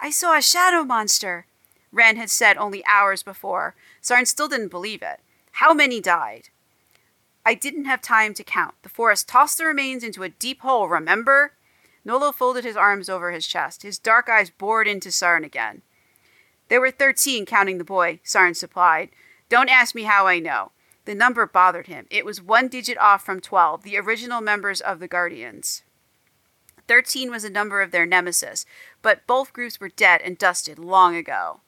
I 0.02 0.10
saw 0.10 0.36
a 0.36 0.42
shadow 0.42 0.82
monster, 0.82 1.46
Ran 1.92 2.16
had 2.16 2.30
said 2.30 2.56
only 2.56 2.84
hours 2.84 3.22
before. 3.22 3.76
Sarn 4.00 4.26
still 4.26 4.48
didn't 4.48 4.72
believe 4.72 5.02
it. 5.02 5.20
How 5.52 5.72
many 5.72 6.00
died? 6.00 6.48
I 7.46 7.54
didn't 7.54 7.84
have 7.84 8.02
time 8.02 8.34
to 8.34 8.42
count. 8.42 8.74
The 8.82 8.88
forest 8.88 9.28
tossed 9.28 9.58
the 9.58 9.66
remains 9.66 10.02
into 10.02 10.24
a 10.24 10.30
deep 10.30 10.62
hole, 10.62 10.88
remember? 10.88 11.52
Nolo 12.04 12.32
folded 12.32 12.64
his 12.64 12.76
arms 12.76 13.08
over 13.08 13.30
his 13.30 13.46
chest. 13.46 13.84
His 13.84 14.00
dark 14.00 14.28
eyes 14.28 14.50
bored 14.50 14.88
into 14.88 15.12
Sarn 15.12 15.44
again. 15.44 15.82
There 16.68 16.80
were 16.80 16.90
thirteen, 16.90 17.46
counting 17.46 17.78
the 17.78 17.84
boy, 17.84 18.20
Sarn 18.22 18.54
supplied. 18.54 19.10
Don't 19.48 19.70
ask 19.70 19.94
me 19.94 20.02
how 20.02 20.26
I 20.26 20.38
know. 20.38 20.72
The 21.06 21.14
number 21.14 21.46
bothered 21.46 21.86
him. 21.86 22.06
It 22.10 22.26
was 22.26 22.42
one 22.42 22.68
digit 22.68 22.98
off 22.98 23.24
from 23.24 23.40
12, 23.40 23.82
the 23.82 23.96
original 23.96 24.42
members 24.42 24.82
of 24.82 25.00
the 25.00 25.08
Guardians. 25.08 25.82
13 26.86 27.30
was 27.30 27.44
a 27.44 27.50
number 27.50 27.80
of 27.80 27.92
their 27.92 28.04
nemesis, 28.04 28.66
but 29.00 29.26
both 29.26 29.52
groups 29.52 29.80
were 29.80 29.88
dead 29.88 30.20
and 30.22 30.36
dusted 30.36 30.78
long 30.78 31.16
ago. 31.16 31.60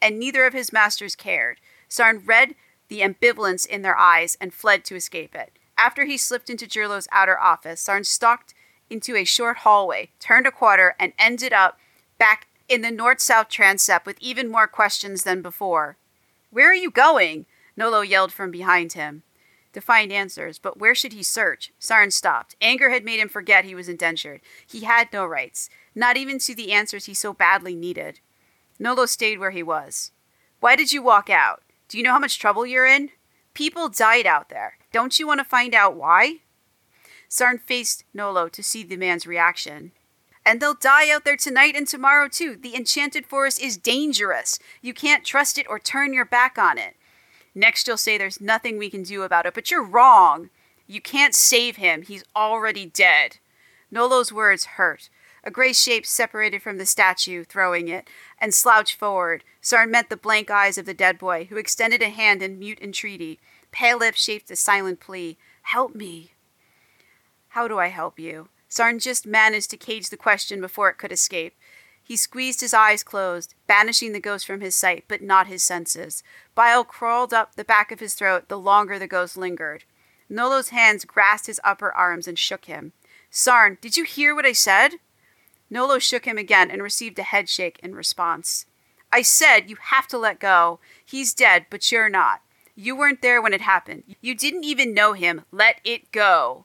And 0.00 0.18
neither 0.18 0.44
of 0.44 0.52
his 0.52 0.72
masters 0.72 1.16
cared. 1.16 1.58
Sarn 1.88 2.22
read 2.26 2.54
the 2.88 3.00
ambivalence 3.00 3.66
in 3.66 3.80
their 3.80 3.96
eyes 3.96 4.36
and 4.40 4.52
fled 4.52 4.84
to 4.84 4.96
escape 4.96 5.34
it. 5.34 5.52
After 5.78 6.04
he 6.04 6.18
slipped 6.18 6.50
into 6.50 6.66
Jurlo's 6.66 7.08
outer 7.12 7.38
office, 7.38 7.80
Sarn 7.80 8.04
stalked 8.04 8.52
into 8.90 9.16
a 9.16 9.24
short 9.24 9.58
hallway, 9.58 10.10
turned 10.20 10.46
a 10.46 10.50
quarter, 10.50 10.94
and 11.00 11.14
ended 11.18 11.54
up 11.54 11.78
back 12.18 12.48
in 12.72 12.80
the 12.80 12.90
north 12.90 13.20
south 13.20 13.48
transept 13.48 14.06
with 14.06 14.16
even 14.20 14.50
more 14.50 14.66
questions 14.66 15.24
than 15.24 15.42
before. 15.42 15.96
Where 16.50 16.70
are 16.70 16.74
you 16.74 16.90
going? 16.90 17.46
Nolo 17.76 18.00
yelled 18.00 18.32
from 18.32 18.50
behind 18.50 18.94
him. 18.94 19.22
To 19.74 19.80
find 19.80 20.12
answers, 20.12 20.58
but 20.58 20.78
where 20.78 20.94
should 20.94 21.12
he 21.12 21.22
search? 21.22 21.72
Sarn 21.78 22.10
stopped. 22.10 22.56
Anger 22.60 22.90
had 22.90 23.04
made 23.04 23.20
him 23.20 23.28
forget 23.28 23.64
he 23.64 23.74
was 23.74 23.88
indentured. 23.88 24.40
He 24.66 24.80
had 24.80 25.12
no 25.12 25.24
rights, 25.24 25.70
not 25.94 26.16
even 26.16 26.38
to 26.40 26.54
the 26.54 26.72
answers 26.72 27.06
he 27.06 27.14
so 27.14 27.32
badly 27.32 27.74
needed. 27.74 28.20
Nolo 28.78 29.06
stayed 29.06 29.38
where 29.38 29.50
he 29.50 29.62
was. 29.62 30.10
Why 30.60 30.76
did 30.76 30.92
you 30.92 31.02
walk 31.02 31.30
out? 31.30 31.62
Do 31.88 31.96
you 31.96 32.04
know 32.04 32.12
how 32.12 32.18
much 32.18 32.38
trouble 32.38 32.66
you're 32.66 32.86
in? 32.86 33.10
People 33.54 33.88
died 33.88 34.26
out 34.26 34.48
there. 34.48 34.74
Don't 34.92 35.18
you 35.18 35.26
want 35.26 35.40
to 35.40 35.44
find 35.44 35.74
out 35.74 35.96
why? 35.96 36.38
Sarn 37.28 37.58
faced 37.58 38.04
Nolo 38.12 38.48
to 38.48 38.62
see 38.62 38.82
the 38.82 38.96
man's 38.96 39.26
reaction. 39.26 39.92
And 40.44 40.60
they'll 40.60 40.74
die 40.74 41.10
out 41.10 41.24
there 41.24 41.36
tonight 41.36 41.76
and 41.76 41.86
tomorrow 41.86 42.28
too. 42.28 42.56
The 42.56 42.74
enchanted 42.74 43.26
forest 43.26 43.60
is 43.60 43.76
dangerous. 43.76 44.58
You 44.80 44.92
can't 44.92 45.24
trust 45.24 45.56
it 45.56 45.66
or 45.68 45.78
turn 45.78 46.12
your 46.12 46.24
back 46.24 46.58
on 46.58 46.78
it. 46.78 46.96
Next, 47.54 47.86
you'll 47.86 47.96
say 47.96 48.16
there's 48.16 48.40
nothing 48.40 48.78
we 48.78 48.90
can 48.90 49.02
do 49.02 49.22
about 49.22 49.46
it, 49.46 49.54
but 49.54 49.70
you're 49.70 49.84
wrong. 49.84 50.50
You 50.86 51.00
can't 51.00 51.34
save 51.34 51.76
him. 51.76 52.02
He's 52.02 52.24
already 52.34 52.86
dead. 52.86 53.38
Nolo's 53.90 54.32
words 54.32 54.64
hurt. 54.64 55.10
A 55.44 55.50
gray 55.50 55.72
shape 55.72 56.06
separated 56.06 56.62
from 56.62 56.78
the 56.78 56.86
statue, 56.86 57.44
throwing 57.44 57.88
it, 57.88 58.08
and 58.38 58.54
slouched 58.54 58.96
forward. 58.96 59.42
Sarn 59.60 59.90
met 59.90 60.08
the 60.08 60.16
blank 60.16 60.50
eyes 60.50 60.78
of 60.78 60.86
the 60.86 60.94
dead 60.94 61.18
boy, 61.18 61.46
who 61.50 61.56
extended 61.56 62.00
a 62.00 62.10
hand 62.10 62.42
in 62.42 62.58
mute 62.58 62.80
entreaty. 62.80 63.40
Pale 63.72 63.98
lips 63.98 64.22
shaped 64.22 64.50
a 64.50 64.56
silent 64.56 65.00
plea. 65.00 65.36
Help 65.62 65.94
me. 65.94 66.32
How 67.48 67.66
do 67.68 67.78
I 67.78 67.88
help 67.88 68.18
you? 68.18 68.48
Sarn 68.72 69.00
just 69.00 69.26
managed 69.26 69.68
to 69.68 69.76
cage 69.76 70.08
the 70.08 70.16
question 70.16 70.62
before 70.62 70.88
it 70.88 70.96
could 70.96 71.12
escape. 71.12 71.54
He 72.02 72.16
squeezed 72.16 72.62
his 72.62 72.72
eyes 72.72 73.02
closed, 73.02 73.54
banishing 73.66 74.12
the 74.12 74.18
ghost 74.18 74.46
from 74.46 74.62
his 74.62 74.74
sight, 74.74 75.04
but 75.08 75.20
not 75.20 75.46
his 75.46 75.62
senses. 75.62 76.22
Bile 76.54 76.82
crawled 76.82 77.34
up 77.34 77.54
the 77.54 77.66
back 77.66 77.92
of 77.92 78.00
his 78.00 78.14
throat 78.14 78.48
the 78.48 78.58
longer 78.58 78.98
the 78.98 79.06
ghost 79.06 79.36
lingered. 79.36 79.84
Nolo's 80.26 80.70
hands 80.70 81.04
grasped 81.04 81.48
his 81.48 81.60
upper 81.62 81.92
arms 81.92 82.26
and 82.26 82.38
shook 82.38 82.64
him. 82.64 82.94
Sarn, 83.28 83.76
did 83.82 83.98
you 83.98 84.04
hear 84.04 84.34
what 84.34 84.46
I 84.46 84.52
said? 84.52 84.92
Nolo 85.68 85.98
shook 85.98 86.24
him 86.24 86.38
again 86.38 86.70
and 86.70 86.82
received 86.82 87.18
a 87.18 87.24
head 87.24 87.50
shake 87.50 87.78
in 87.82 87.94
response. 87.94 88.64
I 89.12 89.20
said 89.20 89.68
you 89.68 89.76
have 89.90 90.08
to 90.08 90.16
let 90.16 90.40
go. 90.40 90.80
He's 91.04 91.34
dead, 91.34 91.66
but 91.68 91.92
you're 91.92 92.08
not. 92.08 92.40
You 92.74 92.96
weren't 92.96 93.20
there 93.20 93.42
when 93.42 93.52
it 93.52 93.60
happened. 93.60 94.04
You 94.22 94.34
didn't 94.34 94.64
even 94.64 94.94
know 94.94 95.12
him. 95.12 95.42
Let 95.52 95.76
it 95.84 96.10
go. 96.10 96.64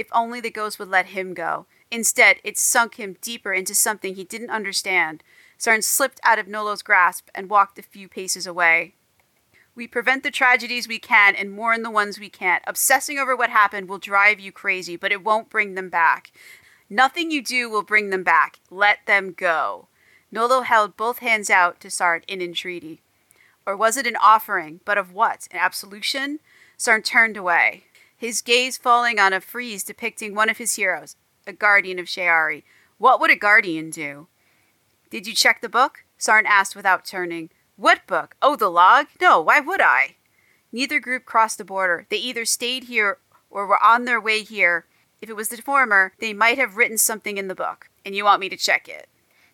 If 0.00 0.08
only 0.12 0.40
the 0.40 0.50
ghost 0.50 0.78
would 0.78 0.88
let 0.88 1.08
him 1.08 1.34
go. 1.34 1.66
Instead, 1.90 2.38
it 2.42 2.56
sunk 2.56 2.94
him 2.94 3.18
deeper 3.20 3.52
into 3.52 3.74
something 3.74 4.14
he 4.14 4.24
didn't 4.24 4.48
understand. 4.48 5.22
Sarn 5.58 5.82
slipped 5.82 6.18
out 6.24 6.38
of 6.38 6.48
Nolo's 6.48 6.80
grasp 6.80 7.28
and 7.34 7.50
walked 7.50 7.78
a 7.78 7.82
few 7.82 8.08
paces 8.08 8.46
away. 8.46 8.94
We 9.74 9.86
prevent 9.86 10.22
the 10.22 10.30
tragedies 10.30 10.88
we 10.88 10.98
can 10.98 11.34
and 11.34 11.52
mourn 11.52 11.82
the 11.82 11.90
ones 11.90 12.18
we 12.18 12.30
can't. 12.30 12.64
Obsessing 12.66 13.18
over 13.18 13.36
what 13.36 13.50
happened 13.50 13.90
will 13.90 13.98
drive 13.98 14.40
you 14.40 14.52
crazy, 14.52 14.96
but 14.96 15.12
it 15.12 15.22
won't 15.22 15.50
bring 15.50 15.74
them 15.74 15.90
back. 15.90 16.32
Nothing 16.88 17.30
you 17.30 17.42
do 17.44 17.68
will 17.68 17.82
bring 17.82 18.08
them 18.08 18.22
back. 18.22 18.60
Let 18.70 19.04
them 19.04 19.34
go. 19.34 19.88
Nolo 20.32 20.62
held 20.62 20.96
both 20.96 21.18
hands 21.18 21.50
out 21.50 21.78
to 21.80 21.90
Sarn 21.90 22.22
in 22.26 22.40
entreaty. 22.40 23.02
Or 23.66 23.76
was 23.76 23.98
it 23.98 24.06
an 24.06 24.16
offering, 24.16 24.80
but 24.86 24.96
of 24.96 25.12
what? 25.12 25.46
An 25.50 25.58
absolution? 25.58 26.40
Sarn 26.78 27.02
turned 27.02 27.36
away, 27.36 27.84
his 28.20 28.42
gaze 28.42 28.76
falling 28.76 29.18
on 29.18 29.32
a 29.32 29.40
frieze 29.40 29.82
depicting 29.82 30.34
one 30.34 30.50
of 30.50 30.58
his 30.58 30.74
heroes, 30.74 31.16
a 31.46 31.54
guardian 31.54 31.98
of 31.98 32.04
Shayari. 32.04 32.64
What 32.98 33.18
would 33.18 33.30
a 33.30 33.34
guardian 33.34 33.88
do? 33.88 34.26
Did 35.08 35.26
you 35.26 35.34
check 35.34 35.62
the 35.62 35.70
book? 35.70 36.04
Sarn 36.18 36.44
asked 36.44 36.76
without 36.76 37.06
turning. 37.06 37.48
What 37.76 38.06
book? 38.06 38.36
Oh, 38.42 38.56
the 38.56 38.68
log? 38.68 39.06
No, 39.22 39.40
why 39.40 39.60
would 39.60 39.80
I? 39.80 40.16
Neither 40.70 41.00
group 41.00 41.24
crossed 41.24 41.56
the 41.56 41.64
border. 41.64 42.06
They 42.10 42.18
either 42.18 42.44
stayed 42.44 42.84
here 42.84 43.16
or 43.48 43.66
were 43.66 43.82
on 43.82 44.04
their 44.04 44.20
way 44.20 44.42
here. 44.42 44.84
If 45.22 45.30
it 45.30 45.36
was 45.36 45.48
the 45.48 45.56
former, 45.56 46.12
they 46.20 46.34
might 46.34 46.58
have 46.58 46.76
written 46.76 46.98
something 46.98 47.38
in 47.38 47.48
the 47.48 47.54
book, 47.54 47.88
and 48.04 48.14
you 48.14 48.26
want 48.26 48.40
me 48.40 48.50
to 48.50 48.56
check 48.56 48.86
it. 48.86 49.08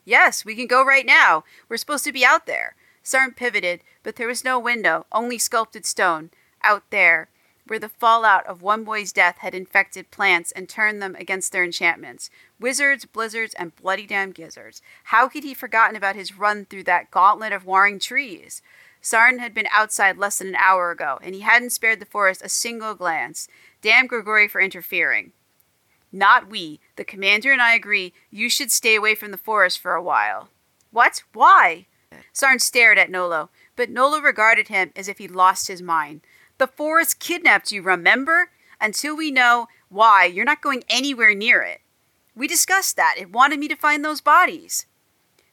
Yes, 0.04 0.44
we 0.44 0.56
can 0.56 0.66
go 0.66 0.84
right 0.84 1.06
now. 1.06 1.44
We're 1.68 1.76
supposed 1.76 2.02
to 2.02 2.12
be 2.12 2.24
out 2.24 2.46
there. 2.46 2.74
Sarn 3.04 3.32
pivoted, 3.32 3.82
but 4.02 4.16
there 4.16 4.26
was 4.26 4.42
no 4.42 4.58
window, 4.58 5.06
only 5.12 5.38
sculpted 5.38 5.86
stone. 5.86 6.30
Out 6.64 6.82
there, 6.90 7.28
where 7.66 7.78
the 7.78 7.88
fallout 7.88 8.46
of 8.46 8.62
one 8.62 8.84
boy's 8.84 9.12
death 9.12 9.38
had 9.38 9.54
infected 9.54 10.10
plants 10.10 10.52
and 10.52 10.68
turned 10.68 11.02
them 11.02 11.16
against 11.16 11.52
their 11.52 11.64
enchantments. 11.64 12.30
Wizards, 12.60 13.04
blizzards, 13.04 13.54
and 13.54 13.74
bloody 13.76 14.06
damn 14.06 14.32
gizzards. 14.32 14.80
How 15.04 15.28
could 15.28 15.44
he 15.44 15.54
forgotten 15.54 15.96
about 15.96 16.16
his 16.16 16.38
run 16.38 16.64
through 16.64 16.84
that 16.84 17.10
gauntlet 17.10 17.52
of 17.52 17.64
warring 17.64 17.98
trees? 17.98 18.62
Sarn 19.00 19.38
had 19.38 19.54
been 19.54 19.68
outside 19.72 20.18
less 20.18 20.38
than 20.38 20.48
an 20.48 20.56
hour 20.56 20.90
ago, 20.90 21.18
and 21.22 21.34
he 21.34 21.42
hadn't 21.42 21.70
spared 21.70 22.00
the 22.00 22.06
forest 22.06 22.42
a 22.42 22.48
single 22.48 22.94
glance. 22.94 23.48
Damn 23.82 24.06
Grigori 24.06 24.48
for 24.48 24.60
interfering. 24.60 25.32
Not 26.10 26.48
we. 26.48 26.80
The 26.96 27.04
commander 27.04 27.52
and 27.52 27.60
I 27.60 27.74
agree 27.74 28.14
you 28.30 28.48
should 28.48 28.72
stay 28.72 28.94
away 28.94 29.14
from 29.14 29.30
the 29.30 29.36
forest 29.36 29.78
for 29.78 29.94
a 29.94 30.02
while. 30.02 30.48
What? 30.90 31.22
Why? 31.32 31.86
Sarn 32.32 32.58
stared 32.58 32.98
at 32.98 33.10
Nolo, 33.10 33.50
but 33.76 33.90
Nolo 33.90 34.18
regarded 34.18 34.68
him 34.68 34.92
as 34.96 35.08
if 35.08 35.18
he'd 35.18 35.30
lost 35.30 35.68
his 35.68 35.82
mind. 35.82 36.22
The 36.58 36.66
forest 36.66 37.18
kidnapped 37.18 37.70
you, 37.70 37.82
remember? 37.82 38.50
Until 38.80 39.16
we 39.16 39.30
know 39.30 39.68
why, 39.88 40.24
you're 40.24 40.44
not 40.44 40.62
going 40.62 40.84
anywhere 40.88 41.34
near 41.34 41.62
it. 41.62 41.80
We 42.34 42.48
discussed 42.48 42.96
that. 42.96 43.16
It 43.18 43.32
wanted 43.32 43.58
me 43.58 43.68
to 43.68 43.76
find 43.76 44.04
those 44.04 44.20
bodies. 44.20 44.86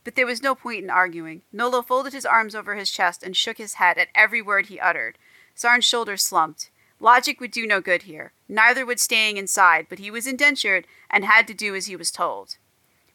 But 0.04 0.16
there 0.16 0.26
was 0.26 0.42
no 0.42 0.54
point 0.56 0.84
in 0.84 0.90
arguing. 0.90 1.44
Nolo 1.52 1.82
folded 1.82 2.14
his 2.14 2.26
arms 2.26 2.56
over 2.56 2.76
his 2.76 2.92
chest 2.92 3.24
and 3.24 3.36
shook 3.36 3.58
his 3.58 3.76
head 3.76 3.98
at 3.98 4.10
every 4.14 4.42
word 4.42 4.68
he 4.68 4.80
uttered. 4.80 5.18
Sarn's 5.56 5.86
shoulders 5.86 6.24
slumped. 6.24 6.70
Logic 7.00 7.40
would 7.40 7.52
do 7.52 7.68
no 7.68 7.82
good 7.82 8.04
here. 8.04 8.34
Neither 8.48 8.86
would 8.86 9.00
staying 9.00 9.38
inside, 9.38 9.88
but 9.90 10.00
he 10.00 10.12
was 10.12 10.28
indentured 10.28 10.88
and 11.10 11.26
had 11.26 11.48
to 11.48 11.54
do 11.54 11.76
as 11.76 11.86
he 11.86 11.96
was 11.96 12.12
told. 12.12 12.58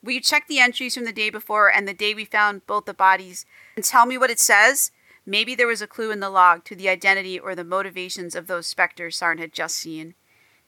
Will 0.03 0.12
you 0.12 0.20
check 0.20 0.46
the 0.46 0.61
entries 0.61 0.94
from 0.94 1.05
the 1.05 1.12
day 1.12 1.29
before 1.29 1.72
and 1.72 1.87
the 1.87 1.94
day 1.94 2.14
we 2.14 2.24
found 2.24 2.66
both 2.66 2.85
the 2.85 2.94
bodies 2.94 3.44
and 3.77 3.85
tell 3.85 4.07
me 4.07 4.16
what 4.16 4.31
it 4.31 4.38
says? 4.38 4.92
Maybe 5.29 5.55
there 5.55 5.67
was 5.67 5.83
a 5.83 5.87
clue 5.87 6.11
in 6.11 6.21
the 6.21 6.31
log 6.31 6.64
to 6.64 6.75
the 6.75 6.88
identity 6.88 7.38
or 7.38 7.55
the 7.55 7.62
motivations 7.62 8.35
of 8.35 8.47
those 8.47 8.67
specters 8.67 9.14
Sarn 9.14 9.37
had 9.37 9.53
just 9.53 9.77
seen. 9.77 10.14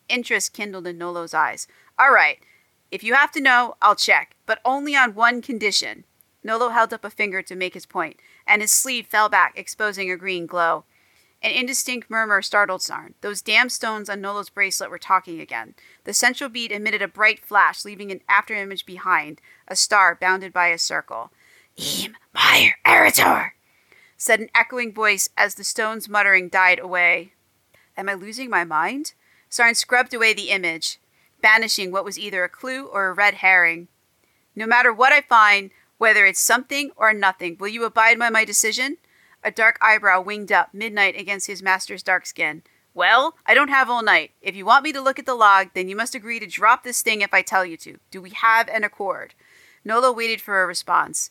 Interest 0.07 0.53
kindled 0.53 0.87
in 0.87 0.99
Nolo's 0.99 1.33
eyes. 1.33 1.66
All 1.99 2.12
right, 2.12 2.40
if 2.90 3.03
you 3.03 3.14
have 3.14 3.33
to 3.33 3.40
know, 3.40 3.77
I'll 3.81 3.96
check, 3.96 4.37
but 4.44 4.61
only 4.62 4.94
on 4.94 5.14
one 5.14 5.40
condition. 5.40 6.05
Nolo 6.44 6.68
held 6.68 6.92
up 6.92 7.07
a 7.07 7.11
finger 7.11 7.40
to 7.40 7.57
make 7.57 7.73
his 7.73 7.87
point, 7.87 8.20
and 8.46 8.61
his 8.61 8.70
sleeve 8.70 9.07
fell 9.07 9.31
back, 9.31 9.55
exposing 9.57 10.11
a 10.11 10.16
green 10.18 10.44
glow. 10.44 10.85
An 11.40 11.53
indistinct 11.53 12.11
murmur 12.11 12.42
startled 12.42 12.83
Sarn. 12.83 13.14
Those 13.23 13.40
damn 13.40 13.70
stones 13.70 14.11
on 14.11 14.20
Nolo's 14.20 14.51
bracelet 14.51 14.90
were 14.90 14.99
talking 14.99 15.40
again. 15.40 15.75
The 16.05 16.12
central 16.12 16.51
bead 16.51 16.70
emitted 16.70 17.01
a 17.01 17.09
bright 17.09 17.40
flash, 17.40 17.87
leaving 17.87 18.12
an 18.12 18.20
afterimage 18.29 18.85
behind, 18.85 19.40
a 19.66 19.75
star 19.75 20.18
bounded 20.20 20.53
by 20.53 20.66
a 20.66 20.77
circle. 20.77 21.33
Eam, 21.79 22.14
Meyer, 22.35 22.75
Eritor! 22.87 23.53
Said 24.22 24.38
an 24.38 24.50
echoing 24.54 24.92
voice 24.92 25.30
as 25.35 25.54
the 25.54 25.64
stone's 25.64 26.06
muttering 26.06 26.50
died 26.50 26.78
away. 26.78 27.33
Am 27.96 28.06
I 28.06 28.12
losing 28.12 28.50
my 28.50 28.64
mind? 28.64 29.14
Sarn 29.48 29.74
scrubbed 29.74 30.12
away 30.12 30.35
the 30.35 30.50
image, 30.50 30.98
banishing 31.40 31.90
what 31.90 32.04
was 32.04 32.18
either 32.18 32.44
a 32.44 32.48
clue 32.50 32.85
or 32.85 33.09
a 33.09 33.14
red 33.14 33.37
herring. 33.37 33.88
No 34.54 34.66
matter 34.66 34.92
what 34.92 35.11
I 35.14 35.22
find, 35.22 35.70
whether 35.96 36.26
it's 36.26 36.38
something 36.38 36.90
or 36.96 37.14
nothing, 37.14 37.56
will 37.59 37.68
you 37.68 37.85
abide 37.85 38.18
by 38.18 38.28
my 38.28 38.44
decision? 38.44 38.98
A 39.42 39.50
dark 39.50 39.78
eyebrow 39.80 40.20
winged 40.20 40.52
up 40.52 40.74
midnight 40.74 41.18
against 41.18 41.46
his 41.46 41.62
master's 41.62 42.02
dark 42.02 42.26
skin. 42.26 42.62
Well, 42.92 43.37
I 43.46 43.54
don't 43.54 43.68
have 43.68 43.88
all 43.88 44.02
night. 44.02 44.33
If 44.42 44.54
you 44.54 44.66
want 44.66 44.85
me 44.85 44.92
to 44.92 45.00
look 45.00 45.18
at 45.18 45.24
the 45.24 45.35
log, 45.35 45.68
then 45.72 45.88
you 45.88 45.96
must 45.96 46.14
agree 46.14 46.38
to 46.40 46.46
drop 46.46 46.85
this 46.85 47.00
thing 47.00 47.22
if 47.22 47.33
I 47.33 47.40
tell 47.40 47.64
you 47.64 47.78
to. 47.78 47.96
Do 48.11 48.20
we 48.20 48.30
have 48.33 48.68
an 48.68 48.85
accord? 48.85 49.33
Nolo 49.83 50.12
waited 50.12 50.42
for 50.42 50.62
a 50.62 50.66
response. 50.66 51.30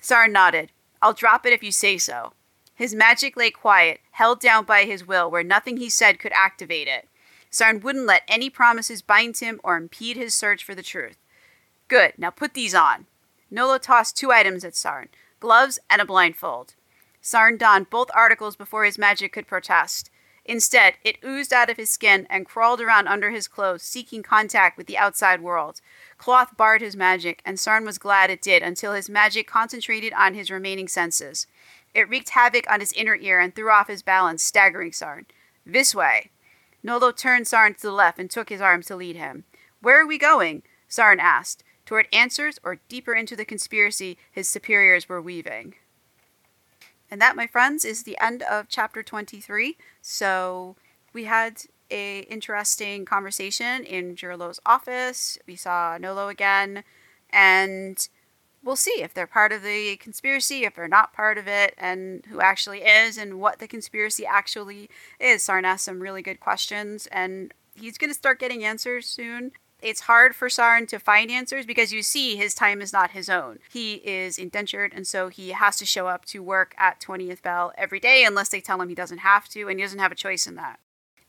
Sarn 0.00 0.32
nodded. 0.32 0.72
I'll 1.02 1.12
drop 1.12 1.44
it 1.44 1.52
if 1.52 1.62
you 1.64 1.72
say 1.72 1.98
so. 1.98 2.32
His 2.74 2.94
magic 2.94 3.36
lay 3.36 3.50
quiet, 3.50 4.00
held 4.12 4.40
down 4.40 4.64
by 4.64 4.84
his 4.84 5.06
will, 5.06 5.30
where 5.30 5.42
nothing 5.42 5.76
he 5.76 5.90
said 5.90 6.18
could 6.18 6.32
activate 6.32 6.88
it. 6.88 7.08
Sarn 7.50 7.80
wouldn't 7.80 8.06
let 8.06 8.22
any 8.28 8.48
promises 8.48 9.02
bind 9.02 9.36
him 9.38 9.60
or 9.62 9.76
impede 9.76 10.16
his 10.16 10.34
search 10.34 10.64
for 10.64 10.74
the 10.74 10.82
truth. 10.82 11.18
Good, 11.88 12.14
now 12.16 12.30
put 12.30 12.54
these 12.54 12.74
on. 12.74 13.06
Nolo 13.50 13.76
tossed 13.76 14.16
two 14.16 14.32
items 14.32 14.64
at 14.64 14.74
Sarn 14.74 15.08
gloves 15.38 15.80
and 15.90 16.00
a 16.00 16.06
blindfold. 16.06 16.74
Sarn 17.20 17.56
donned 17.56 17.90
both 17.90 18.10
articles 18.14 18.54
before 18.54 18.84
his 18.84 18.96
magic 18.96 19.32
could 19.32 19.48
protest. 19.48 20.08
Instead, 20.44 20.94
it 21.04 21.18
oozed 21.24 21.52
out 21.52 21.70
of 21.70 21.76
his 21.76 21.90
skin 21.90 22.26
and 22.28 22.46
crawled 22.46 22.80
around 22.80 23.06
under 23.06 23.30
his 23.30 23.46
clothes, 23.46 23.82
seeking 23.82 24.22
contact 24.22 24.76
with 24.76 24.86
the 24.86 24.98
outside 24.98 25.40
world. 25.40 25.80
Cloth 26.18 26.56
barred 26.56 26.80
his 26.80 26.96
magic, 26.96 27.40
and 27.44 27.60
Sarn 27.60 27.84
was 27.84 27.98
glad 27.98 28.28
it 28.28 28.42
did 28.42 28.62
until 28.62 28.92
his 28.92 29.08
magic 29.08 29.46
concentrated 29.46 30.12
on 30.14 30.34
his 30.34 30.50
remaining 30.50 30.88
senses. 30.88 31.46
It 31.94 32.08
wreaked 32.08 32.30
havoc 32.30 32.68
on 32.68 32.80
his 32.80 32.92
inner 32.94 33.16
ear 33.16 33.38
and 33.38 33.54
threw 33.54 33.70
off 33.70 33.88
his 33.88 34.02
balance, 34.02 34.42
staggering 34.42 34.92
Sarn. 34.92 35.26
This 35.64 35.94
way. 35.94 36.30
Nolo 36.82 37.12
turned 37.12 37.46
Sarn 37.46 37.74
to 37.74 37.82
the 37.82 37.92
left 37.92 38.18
and 38.18 38.28
took 38.28 38.48
his 38.48 38.60
arm 38.60 38.82
to 38.82 38.96
lead 38.96 39.14
him. 39.14 39.44
Where 39.80 40.00
are 40.00 40.06
we 40.06 40.18
going? 40.18 40.62
Sarn 40.88 41.20
asked. 41.20 41.62
Toward 41.86 42.08
answers 42.12 42.58
or 42.64 42.80
deeper 42.88 43.14
into 43.14 43.36
the 43.36 43.44
conspiracy 43.44 44.18
his 44.30 44.48
superiors 44.48 45.08
were 45.08 45.20
weaving. 45.20 45.74
And 47.12 47.20
that, 47.20 47.36
my 47.36 47.46
friends, 47.46 47.84
is 47.84 48.04
the 48.04 48.16
end 48.18 48.42
of 48.42 48.70
chapter 48.70 49.02
23. 49.02 49.76
So 50.00 50.76
we 51.12 51.24
had 51.24 51.60
a 51.90 52.20
interesting 52.20 53.04
conversation 53.04 53.84
in 53.84 54.16
Jirlo's 54.16 54.58
office. 54.64 55.36
We 55.46 55.54
saw 55.54 55.98
Nolo 56.00 56.28
again, 56.28 56.84
and 57.28 58.08
we'll 58.64 58.76
see 58.76 59.02
if 59.02 59.12
they're 59.12 59.26
part 59.26 59.52
of 59.52 59.62
the 59.62 59.96
conspiracy, 59.96 60.64
if 60.64 60.74
they're 60.74 60.88
not 60.88 61.12
part 61.12 61.36
of 61.36 61.46
it, 61.46 61.74
and 61.76 62.24
who 62.30 62.40
actually 62.40 62.78
is, 62.78 63.18
and 63.18 63.38
what 63.38 63.58
the 63.58 63.68
conspiracy 63.68 64.24
actually 64.24 64.88
is. 65.20 65.42
Sarn 65.42 65.66
asked 65.66 65.84
some 65.84 66.00
really 66.00 66.22
good 66.22 66.40
questions, 66.40 67.08
and 67.08 67.52
he's 67.74 67.98
going 67.98 68.08
to 68.08 68.14
start 68.14 68.40
getting 68.40 68.64
answers 68.64 69.06
soon 69.06 69.52
it's 69.82 70.02
hard 70.02 70.34
for 70.34 70.48
Sarn 70.48 70.86
to 70.86 70.98
find 70.98 71.30
answers 71.30 71.66
because 71.66 71.92
you 71.92 72.02
see 72.02 72.36
his 72.36 72.54
time 72.54 72.80
is 72.80 72.92
not 72.92 73.10
his 73.10 73.28
own. 73.28 73.58
He 73.70 73.94
is 73.94 74.38
indentured, 74.38 74.92
and 74.94 75.06
so 75.06 75.28
he 75.28 75.50
has 75.50 75.76
to 75.78 75.86
show 75.86 76.06
up 76.06 76.24
to 76.26 76.42
work 76.42 76.74
at 76.78 77.00
20th 77.00 77.42
Bell 77.42 77.72
every 77.76 78.00
day 78.00 78.24
unless 78.24 78.48
they 78.48 78.60
tell 78.60 78.80
him 78.80 78.88
he 78.88 78.94
doesn't 78.94 79.18
have 79.18 79.48
to, 79.50 79.68
and 79.68 79.78
he 79.78 79.84
doesn't 79.84 79.98
have 79.98 80.12
a 80.12 80.16
choice 80.16 80.46
in 80.46 80.54
that. 80.54 80.78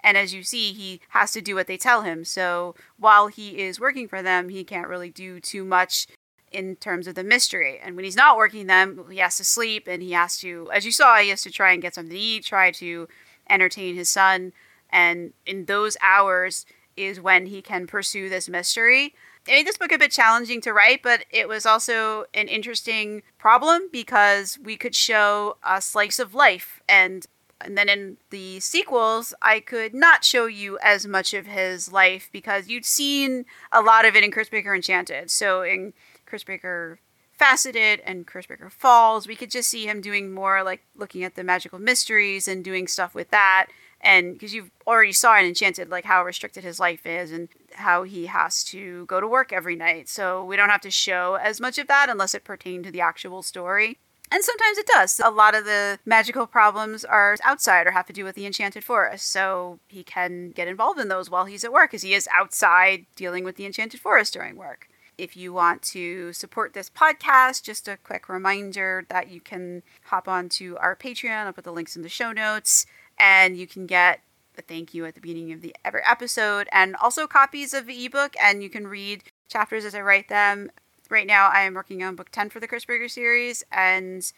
And 0.04 0.18
as 0.18 0.34
you 0.34 0.44
see, 0.44 0.74
he 0.74 1.02
has 1.10 1.32
to 1.32 1.42
do 1.42 1.56
what 1.56 1.68
they 1.68 1.78
tell 1.78 2.02
him. 2.02 2.26
So 2.26 2.76
while 2.98 3.28
he 3.28 3.62
is 3.62 3.80
working 3.80 4.08
for 4.08 4.22
them, 4.22 4.50
he 4.50 4.64
can't 4.64 4.88
really 4.88 5.10
do 5.10 5.40
too 5.40 5.64
much 5.64 6.08
in 6.52 6.76
terms 6.76 7.08
of 7.08 7.16
the 7.16 7.24
mystery. 7.24 7.80
And 7.82 7.96
when 7.96 8.06
he's 8.06 8.16
not 8.16 8.38
working 8.38 8.68
them, 8.68 9.06
he 9.10 9.18
has 9.18 9.38
to 9.38 9.44
sleep 9.44 9.88
and 9.88 10.04
he 10.04 10.12
has 10.12 10.38
to, 10.40 10.70
as 10.74 10.86
you 10.86 10.92
saw, 10.92 11.18
he 11.18 11.30
has 11.30 11.42
to 11.44 11.52
try 11.52 11.72
and 11.72 11.82
get 11.82 11.96
something 11.96 12.14
to 12.14 12.20
eat, 12.20 12.46
try 12.46 12.70
to 12.72 13.08
entertain 13.50 13.96
his 13.96 14.10
son. 14.10 14.54
And 14.90 15.34
in 15.46 15.66
those 15.66 15.98
hours, 16.02 16.66
is 16.96 17.20
when 17.20 17.48
he 17.48 17.62
can 17.62 17.88
pursue 17.88 18.30
this 18.30 18.50
mystery. 18.50 19.14
I 19.48 19.52
made 19.52 19.68
this 19.68 19.78
book 19.78 19.92
a 19.92 19.98
bit 19.98 20.12
challenging 20.12 20.62
to 20.62 20.72
write, 20.72 21.04
but 21.04 21.26
it 21.30 21.48
was 21.50 21.66
also 21.66 22.26
an 22.34 22.48
interesting 22.48 23.24
problem 23.38 23.90
because 23.92 24.58
we 24.58 24.78
could 24.78 24.96
show 24.96 25.58
a 25.68 25.82
slice 25.82 26.20
of 26.20 26.34
life 26.34 26.82
and 26.88 27.26
and 27.66 27.78
then 27.78 27.88
in 27.88 28.18
the 28.30 28.60
sequels, 28.60 29.34
I 29.42 29.62
could 29.62 29.94
not 29.94 30.26
show 30.26 30.48
you 30.48 30.78
as 30.84 31.08
much 31.08 31.34
of 31.34 31.48
his 31.48 31.94
life 31.94 32.30
because 32.34 32.68
you'd 32.68 32.86
seen 32.86 33.46
a 33.72 33.82
lot 33.82 34.04
of 34.04 34.16
it 34.18 34.24
in 34.24 34.32
Cursebreaker 34.32 34.76
Enchanted. 34.76 35.32
So 35.32 35.62
in 35.62 35.94
Cursebreaker 36.28 36.98
Faceted 37.32 38.02
and 38.06 38.28
Cursebreaker 38.28 38.72
Falls, 38.72 39.28
we 39.28 39.36
could 39.36 39.50
just 39.50 39.70
see 39.70 39.86
him 39.86 40.02
doing 40.02 40.32
more 40.32 40.62
like 40.64 40.82
looking 40.96 41.24
at 41.24 41.36
the 41.36 41.44
magical 41.44 41.80
mysteries 41.80 42.48
and 42.48 42.64
doing 42.64 42.88
stuff 42.88 43.16
with 43.16 43.30
that 43.32 43.68
and 44.04 44.34
because 44.34 44.54
you've 44.54 44.72
already 44.86 45.12
saw 45.12 45.38
in 45.40 45.46
enchanted 45.46 45.90
like 45.90 46.06
how 46.06 46.24
restricted 46.24 46.64
his 46.64 46.80
life 46.80 47.06
is 47.06 47.32
and 47.32 47.50
how 47.74 48.04
he 48.04 48.28
has 48.28 48.64
to 48.64 49.06
go 49.08 49.20
to 49.20 49.28
work 49.28 49.52
every 49.52 49.76
night 49.76 50.08
so 50.08 50.44
we 50.44 50.56
don't 50.56 50.70
have 50.70 50.82
to 50.82 50.92
show 50.92 51.36
as 51.36 51.60
much 51.60 51.78
of 51.78 51.88
that 51.88 52.10
unless 52.10 52.36
it 52.36 52.44
pertained 52.44 52.84
to 52.84 52.92
the 52.92 53.02
actual 53.02 53.42
story 53.42 53.98
and 54.34 54.44
sometimes 54.44 54.80
it 54.80 54.88
does. 54.88 55.22
A 55.24 55.30
lot 55.30 55.54
of 55.54 55.66
the 55.66 56.00
magical 56.08 56.48
problems 56.48 57.06
are 57.06 57.38
outside 57.44 57.86
or 57.86 57.92
have 57.92 58.08
to 58.08 58.14
do 58.14 58.24
with 58.24 58.34
the 58.34 58.48
enchanted 58.48 58.84
forest. 58.84 59.32
So 59.32 59.78
he 59.88 60.04
can 60.04 60.50
get 60.50 60.68
involved 60.68 61.00
in 61.00 61.08
those 61.08 61.30
while 61.30 61.46
he's 61.46 61.64
at 61.64 61.72
work, 61.72 61.94
as 61.94 62.02
he 62.02 62.16
is 62.16 62.28
outside 62.36 63.06
dealing 63.16 63.44
with 63.44 63.58
the 63.58 63.68
enchanted 63.68 64.00
forest 64.00 64.34
during 64.34 64.56
work. 64.56 64.88
If 65.20 65.38
you 65.38 65.54
want 65.54 65.84
to 65.84 66.34
support 66.34 66.74
this 66.74 66.90
podcast, 66.90 67.62
just 67.62 67.88
a 67.88 67.98
quick 67.98 68.28
reminder 68.28 69.06
that 69.10 69.30
you 69.30 69.40
can 69.40 69.84
hop 70.06 70.28
on 70.28 70.50
to 70.50 70.78
our 70.78 70.96
Patreon. 70.96 71.46
I'll 71.46 71.54
put 71.54 71.64
the 71.64 71.72
links 71.72 71.96
in 71.96 72.02
the 72.02 72.10
show 72.10 72.32
notes, 72.32 72.88
and 73.20 73.58
you 73.58 73.68
can 73.68 73.86
get 73.86 74.22
a 74.58 74.62
thank 74.62 74.94
you 74.94 75.06
at 75.06 75.16
the 75.16 75.22
beginning 75.22 75.52
of 75.52 75.62
the 75.62 75.76
every 75.84 76.02
episode, 76.06 76.68
and 76.72 76.96
also 76.98 77.28
copies 77.28 77.74
of 77.74 77.86
the 77.86 78.06
ebook, 78.06 78.36
and 78.42 78.64
you 78.64 78.70
can 78.70 78.88
read 78.88 79.24
chapters 79.50 79.86
as 79.86 79.96
I 79.96 80.02
write 80.02 80.30
them. 80.30 80.72
Right 81.10 81.28
now, 81.28 81.50
I 81.50 81.62
am 81.62 81.74
working 81.74 82.04
on 82.04 82.16
book 82.16 82.30
10 82.32 82.50
for 82.50 82.60
the 82.60 82.68
Cursebreaker 82.68 83.10
series, 83.10 83.64
and 83.72 84.32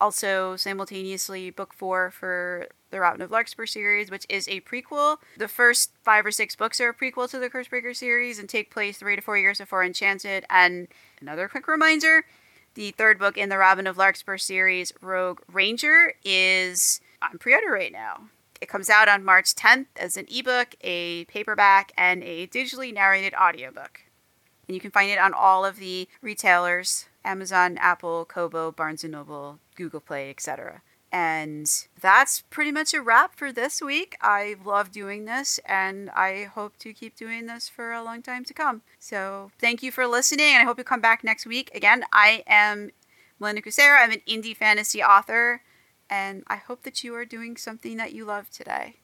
also 0.00 0.56
simultaneously 0.56 1.50
book 1.50 1.74
four 1.74 2.10
for 2.10 2.66
the 2.90 3.00
Robin 3.00 3.20
of 3.20 3.30
Larkspur 3.30 3.66
series, 3.66 4.10
which 4.10 4.26
is 4.28 4.48
a 4.48 4.60
prequel. 4.62 5.18
The 5.36 5.48
first 5.48 5.92
five 6.02 6.24
or 6.26 6.30
six 6.30 6.56
books 6.56 6.80
are 6.80 6.88
a 6.88 6.94
prequel 6.94 7.30
to 7.30 7.38
the 7.38 7.50
Cursebreaker 7.50 7.94
series 7.94 8.38
and 8.38 8.48
take 8.48 8.70
place 8.70 8.98
three 8.98 9.16
to 9.16 9.22
four 9.22 9.38
years 9.38 9.58
before 9.58 9.84
Enchanted. 9.84 10.44
And 10.48 10.88
another 11.20 11.48
quick 11.48 11.68
reminder 11.68 12.24
the 12.74 12.92
third 12.92 13.18
book 13.18 13.36
in 13.36 13.48
the 13.48 13.58
Robin 13.58 13.86
of 13.86 13.98
Larkspur 13.98 14.38
series, 14.38 14.92
Rogue 15.00 15.40
Ranger, 15.52 16.14
is 16.24 17.00
on 17.22 17.38
pre 17.38 17.54
order 17.54 17.70
right 17.70 17.92
now. 17.92 18.28
It 18.60 18.68
comes 18.68 18.90
out 18.90 19.08
on 19.08 19.24
March 19.24 19.54
10th 19.54 19.86
as 19.96 20.16
an 20.16 20.26
ebook, 20.30 20.74
a 20.82 21.24
paperback, 21.26 21.92
and 21.96 22.22
a 22.22 22.46
digitally 22.48 22.92
narrated 22.92 23.32
audiobook. 23.34 24.02
And 24.68 24.74
you 24.74 24.80
can 24.80 24.90
find 24.90 25.10
it 25.10 25.18
on 25.18 25.32
all 25.32 25.64
of 25.64 25.76
the 25.76 26.08
retailers 26.20 27.06
Amazon, 27.24 27.76
Apple, 27.78 28.24
Kobo, 28.24 28.70
Barnes 28.70 29.04
& 29.04 29.04
Noble, 29.04 29.58
Google 29.76 30.00
Play, 30.00 30.30
etc. 30.30 30.82
And 31.12 31.68
that's 32.00 32.42
pretty 32.50 32.70
much 32.70 32.94
a 32.94 33.02
wrap 33.02 33.34
for 33.34 33.52
this 33.52 33.82
week. 33.82 34.16
I 34.20 34.56
love 34.64 34.92
doing 34.92 35.24
this 35.24 35.58
and 35.66 36.08
I 36.10 36.44
hope 36.44 36.78
to 36.78 36.92
keep 36.92 37.16
doing 37.16 37.46
this 37.46 37.68
for 37.68 37.92
a 37.92 38.02
long 38.02 38.22
time 38.22 38.44
to 38.44 38.54
come. 38.54 38.82
So 38.98 39.50
thank 39.58 39.82
you 39.82 39.90
for 39.90 40.06
listening 40.06 40.46
and 40.46 40.62
I 40.62 40.64
hope 40.64 40.78
you 40.78 40.84
come 40.84 41.00
back 41.00 41.24
next 41.24 41.46
week. 41.46 41.70
Again, 41.74 42.04
I 42.12 42.44
am 42.46 42.90
Melinda 43.40 43.62
Kucsera. 43.62 44.02
I'm 44.02 44.12
an 44.12 44.22
indie 44.28 44.56
fantasy 44.56 45.02
author 45.02 45.62
and 46.10 46.44
I 46.48 46.56
hope 46.56 46.82
that 46.82 47.04
you 47.04 47.14
are 47.14 47.24
doing 47.24 47.56
something 47.56 47.96
that 47.96 48.12
you 48.12 48.24
love 48.26 48.50
today. 48.50 48.99